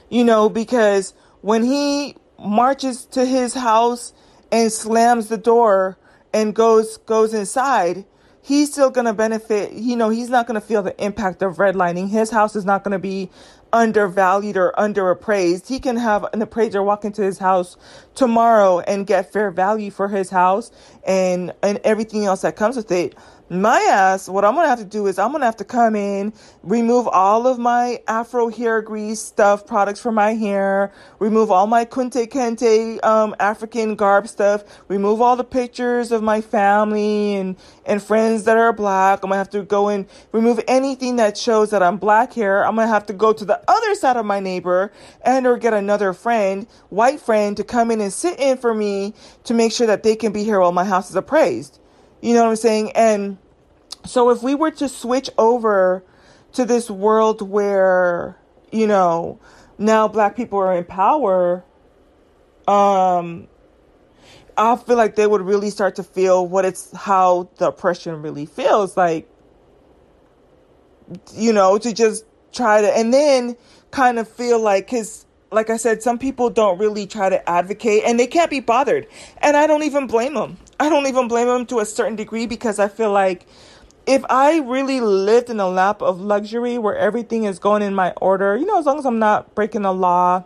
You 0.09 0.23
know, 0.23 0.49
because 0.49 1.15
when 1.41 1.65
he 1.65 2.17
marches 2.39 3.07
to 3.07 3.25
his 3.25 3.55
house 3.55 4.13
and 4.53 4.71
slams 4.71 5.29
the 5.29 5.39
door 5.39 5.99
and 6.33 6.55
goes 6.55 6.99
goes 6.99 7.35
inside, 7.35 8.05
he's 8.47 8.73
still 8.73 8.91
going 8.91 9.07
to 9.07 9.13
benefit. 9.13 9.73
You 9.73 9.97
know, 9.97 10.09
he's 10.09 10.31
not 10.31 10.47
going 10.47 10.61
to 10.61 10.67
feel 10.67 10.83
the 10.83 11.05
impact 11.05 11.43
of 11.43 11.57
redlining. 11.57 12.09
His 12.09 12.31
house 12.31 12.55
is 12.55 12.65
not 12.65 12.85
going 12.85 12.93
to 12.93 12.99
be 12.99 13.31
undervalued 13.77 14.57
or 14.57 14.73
underappraised. 14.79 15.69
He 15.69 15.79
can 15.79 15.97
have 15.99 16.27
an 16.33 16.43
appraiser 16.43 16.83
walk 16.83 17.05
into 17.05 17.23
his 17.23 17.39
house 17.39 17.77
tomorrow 18.15 18.81
and 18.81 19.07
get 19.07 19.33
fair 19.33 19.51
value 19.51 19.91
for 19.91 20.09
his 20.09 20.31
house 20.31 20.73
and 21.07 21.53
and 21.63 21.79
everything 21.85 22.25
else 22.25 22.41
that 22.43 22.57
comes 22.57 22.77
with 22.77 22.91
it 22.91 23.15
my 23.49 23.79
ass, 23.91 24.29
what 24.29 24.45
I'm 24.45 24.57
gonna 24.57 24.69
have 24.69 24.81
to 24.81 24.85
do 24.85 25.07
is 25.07 25.19
I'm 25.19 25.31
gonna 25.31 25.45
have 25.45 25.57
to 25.59 25.65
come 25.65 25.95
in, 25.95 26.33
remove 26.65 27.07
all 27.07 27.47
of 27.47 27.59
my 27.59 28.03
Afro 28.09 28.49
hair 28.49 28.83
grease 28.83 29.21
stuff, 29.21 29.67
products 29.67 30.01
for 30.01 30.11
my 30.11 30.35
hair, 30.35 30.93
remove 31.21 31.53
all 31.53 31.69
my 31.69 31.85
Kunta 31.85 32.27
Kinte 32.27 33.03
um, 33.05 33.37
African 33.39 33.95
garb 33.95 34.27
stuff, 34.27 34.65
remove 34.89 35.21
all 35.21 35.37
the 35.37 35.45
pictures 35.45 36.11
of 36.11 36.25
my 36.25 36.41
family 36.41 37.37
and, 37.37 37.57
and 37.85 38.03
friends 38.03 38.45
that 38.45 38.57
are 38.57 38.73
black. 38.73 39.21
I'm 39.23 39.31
gonna 39.31 39.39
have 39.39 39.51
to 39.51 39.63
go 39.63 39.89
and 39.89 40.07
remove 40.33 40.61
anything 40.67 41.15
that 41.17 41.39
shows 41.39 41.71
that 41.71 41.85
I'm 41.85 41.99
black 41.99 42.33
here. 42.33 42.65
I'm 42.65 42.75
gonna 42.75 42.89
have 42.89 43.07
to 43.07 43.13
go 43.13 43.33
to 43.33 43.45
the 43.45 43.63
other 43.69 43.95
side 43.95 44.17
of 44.17 44.27
my 44.27 44.41
neighbor 44.41 44.91
and 45.25 45.47
or 45.47 45.57
get 45.57 45.73
another 45.73 46.13
friend, 46.13 46.67
white 46.89 47.21
friend, 47.21 47.57
to 47.59 47.63
come 47.63 47.93
in 47.93 48.01
and 48.01 48.13
sit 48.13 48.41
in 48.41 48.59
for 48.59 48.75
me 48.75 49.15
to 49.45 49.55
make 49.55 49.71
sure 49.71 49.87
that 49.87 50.03
they 50.03 50.17
can 50.17 50.33
be 50.33 50.43
here 50.43 50.59
while 50.59 50.73
my 50.73 50.85
house 50.85 51.11
is 51.11 51.17
appraised. 51.17 51.79
You 52.27 52.35
know 52.35 52.43
what 52.43 52.51
I'm 52.51 52.57
saying? 52.57 52.91
And 52.97 53.39
so 54.05 54.31
if 54.31 54.43
we 54.43 54.57
were 54.57 54.73
to 54.73 54.89
switch 54.89 55.31
over 55.39 56.03
to 56.55 56.65
this 56.65 56.91
world 56.91 57.41
where, 57.41 58.37
you 58.73 58.89
know, 58.89 59.39
now 59.79 60.09
black 60.09 60.35
people 60.35 60.59
are 60.59 60.77
in 60.77 60.83
power, 60.83 61.65
um, 62.67 63.47
I 64.57 64.75
feel 64.75 64.97
like 64.97 65.15
they 65.15 65.29
would 65.29 65.43
really 65.43 65.71
start 65.71 65.95
to 65.97 66.03
feel 66.03 66.45
what 66.45 66.65
it's 66.65 66.91
how 66.97 67.49
the 67.59 67.69
oppression 67.69 68.21
really 68.23 68.47
feels 68.47 68.97
like, 68.97 69.31
you 71.33 71.53
know, 71.53 71.79
to 71.79 71.95
just 71.95 72.25
try 72.53 72.81
to, 72.81 72.89
and 72.89 73.15
then 73.15 73.57
kind 73.93 74.19
of 74.19 74.29
feel 74.29 74.59
like, 74.59 74.91
cause 74.91 75.27
like 75.53 75.71
I 75.71 75.77
said, 75.77 76.03
some 76.03 76.19
people 76.19 76.51
don't 76.51 76.77
really 76.79 77.07
try 77.07 77.29
to 77.29 77.49
advocate 77.49 78.03
and 78.05 78.19
they 78.19 78.27
can't 78.27 78.51
be 78.51 78.59
bothered. 78.59 79.07
And 79.39 79.57
I 79.57 79.69
don't 79.69 79.85
even 79.85 80.09
blame 80.09 80.35
them. 80.35 80.57
I 80.79 80.89
don't 80.89 81.07
even 81.07 81.29
blame 81.29 81.49
them 81.49 81.67
to 81.67 81.81
a 81.81 81.87
certain 81.87 82.17
degree 82.17 82.47
because 82.47 82.79
I 82.79 82.89
feel 82.89 83.11
like 83.11 83.47
if 84.07 84.25
I 84.29 84.61
really 84.61 85.01
lived 85.01 85.51
in 85.51 85.59
a 85.59 85.69
lap 85.69 86.03
of 86.03 86.21
luxury 86.21 86.79
where 86.79 86.97
everything 86.97 87.45
is 87.45 87.59
going 87.59 87.83
in 87.83 87.95
my 87.95 88.13
order, 88.13 88.57
you 88.57 88.67
know, 88.67 88.79
as 88.79 88.87
long 88.87 88.99
as 88.99 89.07
I'm 89.07 89.19
not 89.19 89.55
breaking 89.55 89.83
the 89.83 89.93
law 89.93 90.45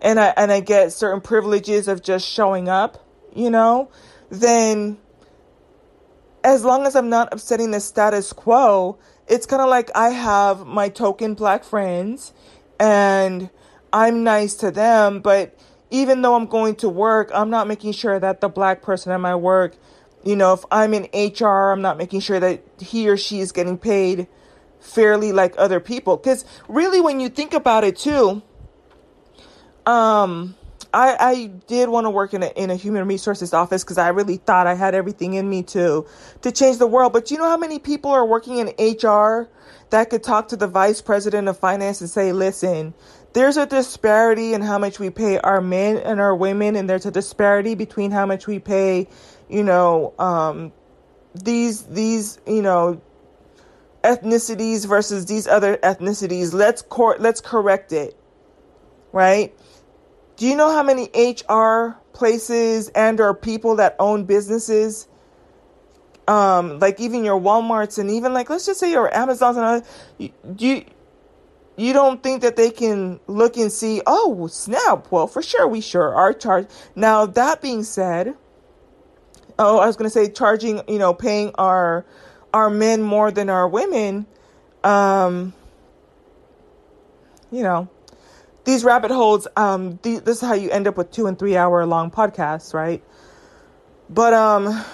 and 0.00 0.18
I 0.18 0.32
and 0.36 0.50
I 0.50 0.60
get 0.60 0.92
certain 0.92 1.20
privileges 1.20 1.88
of 1.88 2.02
just 2.02 2.26
showing 2.26 2.68
up, 2.68 3.04
you 3.34 3.50
know, 3.50 3.90
then 4.30 4.98
as 6.44 6.64
long 6.64 6.86
as 6.86 6.96
I'm 6.96 7.08
not 7.08 7.32
upsetting 7.32 7.70
the 7.70 7.80
status 7.80 8.32
quo, 8.32 8.98
it's 9.28 9.46
kind 9.46 9.62
of 9.62 9.68
like 9.68 9.90
I 9.94 10.10
have 10.10 10.66
my 10.66 10.88
token 10.88 11.34
black 11.34 11.64
friends 11.64 12.32
and 12.80 13.50
I'm 13.92 14.24
nice 14.24 14.54
to 14.56 14.70
them, 14.70 15.20
but 15.20 15.54
even 15.92 16.22
though 16.22 16.34
I'm 16.34 16.46
going 16.46 16.76
to 16.76 16.88
work, 16.88 17.30
I'm 17.34 17.50
not 17.50 17.68
making 17.68 17.92
sure 17.92 18.18
that 18.18 18.40
the 18.40 18.48
black 18.48 18.80
person 18.80 19.12
at 19.12 19.20
my 19.20 19.36
work, 19.36 19.76
you 20.24 20.34
know, 20.34 20.54
if 20.54 20.64
I'm 20.70 20.94
in 20.94 21.08
HR, 21.12 21.70
I'm 21.70 21.82
not 21.82 21.98
making 21.98 22.20
sure 22.20 22.40
that 22.40 22.62
he 22.80 23.08
or 23.10 23.18
she 23.18 23.40
is 23.40 23.52
getting 23.52 23.76
paid 23.76 24.26
fairly 24.80 25.32
like 25.32 25.54
other 25.58 25.80
people. 25.80 26.16
Because 26.16 26.46
really, 26.66 27.00
when 27.00 27.20
you 27.20 27.28
think 27.28 27.52
about 27.52 27.84
it 27.84 27.98
too, 27.98 28.42
um, 29.84 30.54
I, 30.94 31.16
I 31.20 31.46
did 31.66 31.90
want 31.90 32.06
to 32.06 32.10
work 32.10 32.32
in 32.32 32.42
a, 32.42 32.48
in 32.48 32.70
a 32.70 32.76
human 32.76 33.06
resources 33.06 33.52
office 33.52 33.84
because 33.84 33.98
I 33.98 34.08
really 34.08 34.38
thought 34.38 34.66
I 34.66 34.74
had 34.74 34.94
everything 34.94 35.34
in 35.34 35.48
me 35.48 35.62
to 35.64 36.06
to 36.40 36.52
change 36.52 36.78
the 36.78 36.86
world. 36.86 37.12
But 37.12 37.30
you 37.30 37.36
know 37.36 37.48
how 37.48 37.58
many 37.58 37.78
people 37.78 38.10
are 38.10 38.24
working 38.24 38.58
in 38.58 38.68
HR 38.78 39.50
that 39.90 40.08
could 40.08 40.22
talk 40.22 40.48
to 40.48 40.56
the 40.56 40.66
vice 40.66 41.02
president 41.02 41.48
of 41.48 41.58
finance 41.58 42.00
and 42.00 42.08
say, 42.08 42.32
listen, 42.32 42.94
there's 43.32 43.56
a 43.56 43.66
disparity 43.66 44.52
in 44.54 44.60
how 44.60 44.78
much 44.78 44.98
we 44.98 45.10
pay 45.10 45.38
our 45.38 45.60
men 45.60 45.96
and 45.96 46.20
our 46.20 46.34
women, 46.34 46.76
and 46.76 46.88
there's 46.88 47.06
a 47.06 47.10
disparity 47.10 47.74
between 47.74 48.10
how 48.10 48.26
much 48.26 48.46
we 48.46 48.58
pay, 48.58 49.08
you 49.48 49.62
know, 49.62 50.14
um, 50.18 50.72
these 51.34 51.82
these 51.84 52.38
you 52.46 52.62
know 52.62 53.00
ethnicities 54.04 54.86
versus 54.86 55.26
these 55.26 55.46
other 55.46 55.76
ethnicities. 55.78 56.52
Let's 56.52 56.82
cor- 56.82 57.16
let's 57.18 57.40
correct 57.40 57.92
it, 57.92 58.16
right? 59.12 59.54
Do 60.36 60.46
you 60.46 60.56
know 60.56 60.70
how 60.70 60.82
many 60.82 61.08
HR 61.14 61.98
places 62.12 62.88
and 62.88 63.20
or 63.20 63.34
people 63.34 63.76
that 63.76 63.96
own 63.98 64.24
businesses, 64.24 65.06
um, 66.28 66.78
like 66.80 67.00
even 67.00 67.24
your 67.24 67.40
WalMarts 67.40 67.98
and 67.98 68.10
even 68.10 68.34
like 68.34 68.50
let's 68.50 68.66
just 68.66 68.80
say 68.80 68.90
your 68.90 69.14
Amazons 69.14 69.56
and 69.56 69.66
all, 69.66 69.82
you, 70.18 70.30
you 70.58 70.84
you 71.76 71.92
don't 71.92 72.22
think 72.22 72.42
that 72.42 72.56
they 72.56 72.70
can 72.70 73.20
look 73.26 73.56
and 73.56 73.72
see, 73.72 74.02
oh 74.06 74.46
snap, 74.46 75.10
well 75.10 75.26
for 75.26 75.42
sure 75.42 75.66
we 75.66 75.80
sure 75.80 76.14
are 76.14 76.32
charged. 76.32 76.68
Now 76.94 77.26
that 77.26 77.62
being 77.62 77.82
said, 77.82 78.34
oh 79.58 79.78
I 79.78 79.86
was 79.86 79.96
gonna 79.96 80.10
say 80.10 80.30
charging, 80.30 80.82
you 80.88 80.98
know, 80.98 81.14
paying 81.14 81.52
our 81.56 82.04
our 82.52 82.68
men 82.68 83.02
more 83.02 83.30
than 83.30 83.48
our 83.48 83.66
women, 83.66 84.26
um, 84.84 85.54
you 87.50 87.62
know, 87.62 87.88
these 88.64 88.84
rabbit 88.84 89.10
holes, 89.10 89.48
um, 89.56 89.98
this 90.02 90.20
is 90.26 90.40
how 90.40 90.54
you 90.54 90.70
end 90.70 90.86
up 90.86 90.96
with 90.96 91.10
two 91.10 91.26
and 91.26 91.38
three 91.38 91.56
hour 91.56 91.84
long 91.86 92.10
podcasts, 92.10 92.74
right? 92.74 93.02
But, 94.08 94.34
um, 94.34 94.84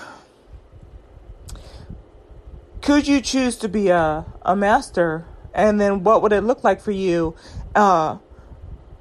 could 2.81 3.09
you 3.09 3.21
choose 3.21 3.57
to 3.57 3.69
be 3.69 3.89
a, 3.89 4.25
a 4.43 4.57
master? 4.57 5.27
And 5.59 5.81
then 5.81 6.05
what 6.05 6.23
would 6.23 6.33
it 6.33 6.43
look 6.43 6.63
like 6.63 6.81
for 6.81 6.93
you? 6.93 7.35
Uh, 7.75 8.19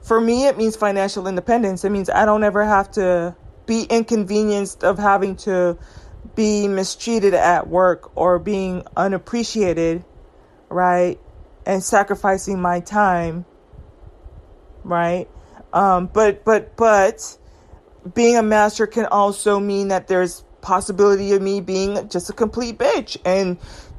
for 0.01 0.19
me, 0.19 0.47
it 0.47 0.57
means 0.57 0.75
financial 0.75 1.27
independence. 1.27 1.85
It 1.85 1.91
means 1.91 2.09
I 2.09 2.25
don't 2.25 2.43
ever 2.43 2.65
have 2.65 2.89
to 2.93 3.35
be 3.67 3.83
inconvenienced 3.83 4.83
of 4.83 4.97
having 4.97 5.35
to 5.35 5.77
be 6.33 6.67
mistreated 6.67 7.35
at 7.35 7.67
work 7.67 8.17
or 8.17 8.39
being 8.39 8.83
unappreciated, 8.97 10.03
right? 10.67 11.19
And 11.63 11.83
sacrificing 11.83 12.59
my 12.59 12.79
time, 12.79 13.45
right? 14.83 15.27
Um, 15.73 16.07
but 16.07 16.43
but 16.43 16.75
but 16.75 17.37
being 18.15 18.35
a 18.35 18.43
master 18.43 18.87
can 18.87 19.05
also 19.05 19.59
mean 19.59 19.89
that 19.89 20.07
there's 20.07 20.43
possibility 20.61 21.33
of 21.33 21.41
me 21.41 21.61
being 21.61 22.09
just 22.09 22.29
a 22.31 22.33
complete 22.33 22.79
bitch 22.79 23.17
and 23.23 23.57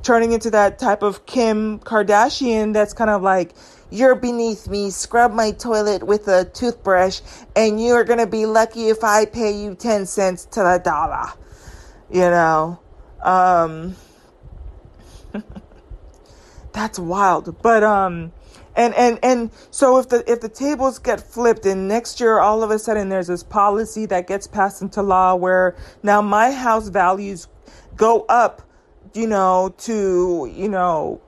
turning 0.09 0.33
into 0.33 0.51
that 0.51 0.79
type 0.79 1.03
of 1.03 1.27
Kim 1.27 1.79
Kardashian 1.81 2.73
that's 2.73 2.95
kind 2.95 3.11
of 3.11 3.21
like 3.21 3.53
you're 3.91 4.15
beneath 4.15 4.67
me, 4.67 4.89
scrub 4.89 5.35
my 5.35 5.51
toilet 5.51 6.03
with 6.03 6.29
a 6.29 6.47
toothbrush, 6.47 7.21
and 7.55 7.79
you're 7.79 8.05
gonna 8.05 8.27
be 8.27 8.47
lucky 8.47 8.89
if 8.89 9.05
I 9.05 9.27
pay 9.27 9.53
you 9.53 9.75
10 9.75 10.07
cents 10.07 10.47
to 10.47 10.61
the 10.61 10.81
dollar. 10.83 11.27
You 12.11 12.21
know? 12.21 12.81
Um 13.23 13.97
that's 16.73 16.99
wild. 16.99 17.61
But 17.61 17.83
um 17.83 18.33
and 18.75 18.95
and 18.95 19.19
and 19.23 19.51
so 19.71 19.99
if 19.99 20.09
the 20.09 20.25
if 20.27 20.41
the 20.41 20.49
tables 20.49 20.99
get 20.99 21.21
flipped 21.21 21.67
and 21.67 21.87
next 21.87 22.19
year 22.19 22.39
all 22.39 22.63
of 22.63 22.71
a 22.71 22.79
sudden 22.79 23.11
there's 23.11 23.27
this 23.27 23.43
policy 23.43 24.07
that 24.07 24.27
gets 24.27 24.47
passed 24.47 24.81
into 24.81 25.03
law 25.03 25.35
where 25.35 25.77
now 26.03 26.23
my 26.23 26.51
house 26.51 26.89
values 26.89 27.47
go 27.95 28.25
up 28.31 28.63
you 29.15 29.27
know 29.27 29.75
to 29.79 30.51
you 30.55 30.69
know 30.69 31.21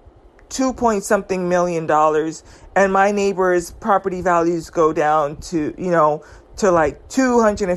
two 0.48 0.72
point 0.72 1.04
something 1.04 1.48
million 1.48 1.86
dollars 1.86 2.42
and 2.74 2.92
my 2.92 3.10
neighbor's 3.12 3.70
property 3.72 4.20
values 4.20 4.70
go 4.70 4.92
down 4.92 5.36
to 5.36 5.74
you 5.78 5.90
know 5.90 6.24
to 6.56 6.70
like 6.70 7.08
two 7.08 7.40
hundred 7.40 7.68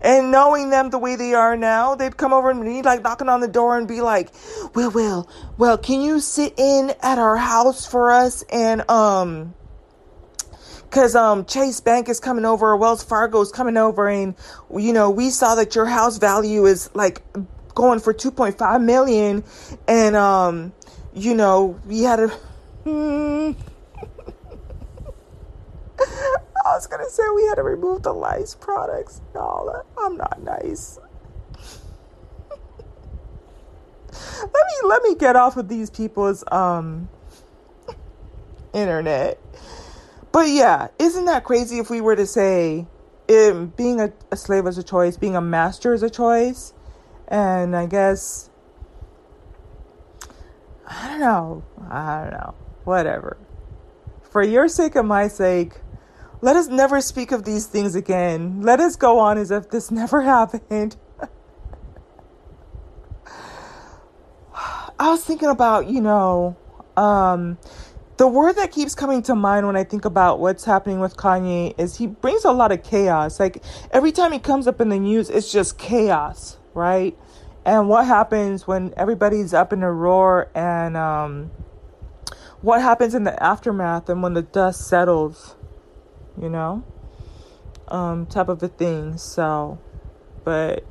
and 0.00 0.30
knowing 0.30 0.70
them 0.70 0.90
the 0.90 0.98
way 0.98 1.16
they 1.16 1.34
are 1.34 1.56
now, 1.56 1.94
they'd 1.94 2.16
come 2.16 2.32
over 2.32 2.50
and 2.50 2.64
be 2.64 2.82
like 2.82 3.02
knocking 3.02 3.28
on 3.28 3.40
the 3.40 3.48
door 3.48 3.76
and 3.76 3.88
be 3.88 4.00
like, 4.00 4.30
"Well, 4.74 4.90
well, 4.90 5.28
well, 5.56 5.76
can 5.76 6.00
you 6.00 6.20
sit 6.20 6.54
in 6.56 6.92
at 7.02 7.18
our 7.18 7.36
house 7.36 7.84
for 7.84 8.12
us?" 8.12 8.44
And 8.52 8.88
um, 8.88 9.54
cause 10.90 11.16
um 11.16 11.44
Chase 11.46 11.80
Bank 11.80 12.08
is 12.08 12.20
coming 12.20 12.44
over, 12.44 12.76
Wells 12.76 13.02
Fargo 13.02 13.40
is 13.40 13.50
coming 13.50 13.76
over, 13.76 14.08
and 14.08 14.36
you 14.76 14.92
know 14.92 15.10
we 15.10 15.30
saw 15.30 15.56
that 15.56 15.74
your 15.74 15.86
house 15.86 16.18
value 16.18 16.66
is 16.66 16.90
like 16.94 17.22
going 17.78 18.00
for 18.00 18.12
two 18.12 18.32
point 18.32 18.58
five 18.58 18.82
million, 18.82 19.44
and 19.86 20.16
um, 20.16 20.72
you 21.14 21.34
know 21.34 21.80
we 21.86 22.02
had. 22.02 22.28
Hmm, 22.84 23.52
I 26.00 26.74
was 26.74 26.86
gonna 26.88 27.08
say 27.08 27.22
we 27.34 27.46
had 27.46 27.54
to 27.54 27.62
remove 27.62 28.02
the 28.02 28.12
lice 28.12 28.54
products. 28.54 29.20
No, 29.34 29.82
I'm 29.96 30.16
not 30.16 30.42
nice. 30.42 30.98
let 34.42 34.52
me 34.52 34.74
let 34.84 35.02
me 35.04 35.14
get 35.14 35.36
off 35.36 35.56
of 35.56 35.68
these 35.68 35.88
people's 35.88 36.42
um 36.50 37.08
internet. 38.74 39.40
But 40.32 40.48
yeah, 40.48 40.88
isn't 40.98 41.26
that 41.26 41.44
crazy 41.44 41.78
if 41.78 41.90
we 41.90 42.00
were 42.00 42.16
to 42.16 42.26
say 42.26 42.88
it, 43.28 43.76
being 43.76 44.00
a, 44.00 44.12
a 44.32 44.36
slave 44.36 44.66
is 44.66 44.78
a 44.78 44.82
choice, 44.82 45.16
being 45.16 45.36
a 45.36 45.40
master 45.40 45.94
is 45.94 46.02
a 46.02 46.10
choice? 46.10 46.74
And 47.28 47.76
I 47.76 47.86
guess 47.86 48.50
I 50.88 51.08
don't 51.08 51.20
know. 51.20 51.62
I 51.90 52.22
don't 52.22 52.32
know. 52.32 52.54
Whatever. 52.84 53.36
For 54.22 54.42
your 54.42 54.68
sake 54.68 54.96
and 54.96 55.06
my 55.06 55.28
sake, 55.28 55.74
let 56.40 56.56
us 56.56 56.68
never 56.68 57.00
speak 57.00 57.32
of 57.32 57.44
these 57.44 57.66
things 57.66 57.94
again. 57.94 58.62
Let 58.62 58.80
us 58.80 58.96
go 58.96 59.18
on 59.18 59.36
as 59.38 59.50
if 59.50 59.68
this 59.70 59.90
never 60.00 60.22
happened. 60.22 60.96
I 64.98 65.10
was 65.10 65.22
thinking 65.24 65.48
about, 65.48 65.88
you 65.88 66.00
know, 66.00 66.56
um, 66.96 67.58
the 68.16 68.26
word 68.26 68.56
that 68.56 68.72
keeps 68.72 68.94
coming 68.94 69.22
to 69.24 69.34
mind 69.34 69.66
when 69.66 69.76
I 69.76 69.84
think 69.84 70.04
about 70.04 70.40
what's 70.40 70.64
happening 70.64 70.98
with 71.00 71.16
Kanye 71.16 71.74
is 71.78 71.96
he 71.96 72.06
brings 72.06 72.44
a 72.44 72.50
lot 72.52 72.72
of 72.72 72.82
chaos. 72.82 73.38
Like 73.38 73.62
every 73.92 74.10
time 74.10 74.32
he 74.32 74.38
comes 74.38 74.66
up 74.66 74.80
in 74.80 74.88
the 74.88 74.98
news, 74.98 75.30
it's 75.30 75.52
just 75.52 75.78
chaos, 75.78 76.56
right? 76.78 77.18
And 77.66 77.88
what 77.88 78.06
happens 78.06 78.66
when 78.66 78.94
everybody's 78.96 79.52
up 79.52 79.72
in 79.72 79.82
a 79.82 79.92
roar 79.92 80.48
and 80.54 80.96
um, 80.96 81.50
what 82.62 82.80
happens 82.80 83.14
in 83.14 83.24
the 83.24 83.42
aftermath 83.42 84.08
and 84.08 84.22
when 84.22 84.32
the 84.32 84.42
dust 84.42 84.88
settles? 84.88 85.56
you 86.40 86.48
know, 86.48 86.84
um, 87.88 88.26
type 88.26 88.48
of 88.48 88.62
a 88.62 88.68
thing. 88.68 89.16
So, 89.16 89.78
but 90.44 90.84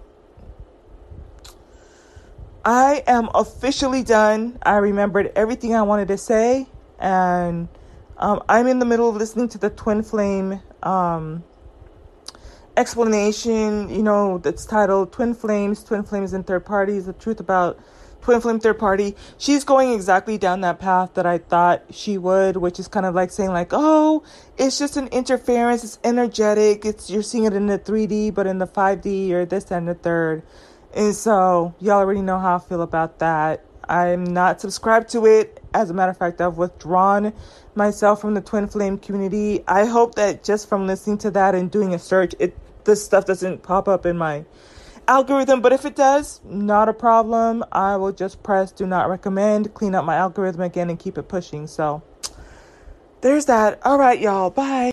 I 2.66 3.04
am 3.08 3.30
officially 3.34 4.04
done. 4.04 4.58
I 4.62 4.78
remembered 4.78 5.32
everything 5.36 5.76
I 5.76 5.82
wanted 5.84 6.10
to 6.10 6.18
say, 6.18 6.68
and 7.00 7.68
um, 8.18 8.44
I'm 8.50 8.68
in 8.68 8.80
the 8.80 8.86
middle 8.86 9.10
of 9.10 9.16
listening 9.16 9.50
to 9.50 9.58
the 9.58 9.70
Twin 9.70 10.04
Flame 10.04 10.62
um, 10.84 11.44
explanation. 12.78 13.90
You 13.90 14.04
know, 14.04 14.38
that's 14.38 14.66
titled 14.66 15.12
"Twin 15.12 15.34
Flames: 15.34 15.84
Twin 15.84 16.04
Flames 16.04 16.32
and 16.34 16.48
Third 16.48 16.66
Parties: 16.66 17.08
The 17.08 17.14
Truth 17.14 17.40
About." 17.40 17.80
Twin 18.28 18.42
Flame 18.42 18.60
Third 18.60 18.78
Party, 18.78 19.16
she's 19.38 19.64
going 19.64 19.94
exactly 19.94 20.38
down 20.38 20.60
that 20.60 20.80
path 20.80 21.14
that 21.14 21.26
I 21.26 21.38
thought 21.38 21.84
she 21.92 22.18
would, 22.18 22.58
which 22.58 22.78
is 22.78 22.90
kind 22.90 23.06
of 23.06 23.16
like 23.16 23.32
saying 23.32 23.52
like, 23.52 23.70
oh, 23.72 24.22
it's 24.58 24.78
just 24.78 24.98
an 24.98 25.08
interference, 25.14 25.86
it's 25.86 25.98
energetic, 26.04 26.84
it's 26.84 27.10
you're 27.10 27.24
seeing 27.24 27.46
it 27.46 27.54
in 27.54 27.68
the 27.68 27.80
3D, 27.80 28.34
but 28.34 28.46
in 28.46 28.58
the 28.58 28.68
5D 28.68 29.32
or 29.32 29.46
this 29.46 29.72
and 29.72 29.88
the 29.88 29.94
third. 29.94 30.44
And 30.94 31.16
so 31.16 31.74
y'all 31.80 32.00
already 32.00 32.22
know 32.22 32.38
how 32.38 32.58
I 32.58 32.60
feel 32.60 32.82
about 32.82 33.20
that. 33.20 33.64
I'm 33.88 34.26
not 34.26 34.60
subscribed 34.60 35.10
to 35.12 35.26
it. 35.26 35.64
As 35.74 35.90
a 35.90 35.94
matter 35.94 36.12
of 36.12 36.18
fact, 36.18 36.42
I've 36.42 36.58
withdrawn 36.58 37.32
myself 37.76 38.20
from 38.20 38.34
the 38.34 38.42
Twin 38.42 38.68
Flame 38.68 38.98
community. 38.98 39.64
I 39.68 39.86
hope 39.86 40.16
that 40.16 40.44
just 40.44 40.68
from 40.68 40.86
listening 40.86 41.20
to 41.20 41.32
that 41.32 41.56
and 41.56 41.72
doing 41.72 41.94
a 41.94 42.00
search, 42.00 42.36
it 42.40 42.58
this 42.88 43.06
stuff 43.06 43.26
doesn't 43.26 43.62
pop 43.62 43.88
up 43.88 44.08
in 44.08 44.18
my 44.18 44.46
algorithm, 45.08 45.62
but 45.62 45.72
if 45.72 45.86
it 45.86 45.96
does, 45.96 46.42
not 46.44 46.90
a 46.90 46.94
problem. 46.94 47.64
I 47.72 47.98
will 47.98 48.12
just 48.12 48.42
press 48.42 48.72
do 48.72 48.88
not 48.88 49.10
recommend, 49.10 49.76
clean 49.76 49.94
up 49.94 50.04
my 50.06 50.16
algorithm 50.16 50.62
again, 50.62 50.90
and 50.90 50.98
keep 50.98 51.20
it 51.20 51.28
pushing. 51.28 51.68
So 51.68 52.02
there's 53.22 53.46
that. 53.46 53.80
All 53.86 54.00
right, 54.00 54.20
y'all. 54.20 54.50
Bye. 54.50 54.86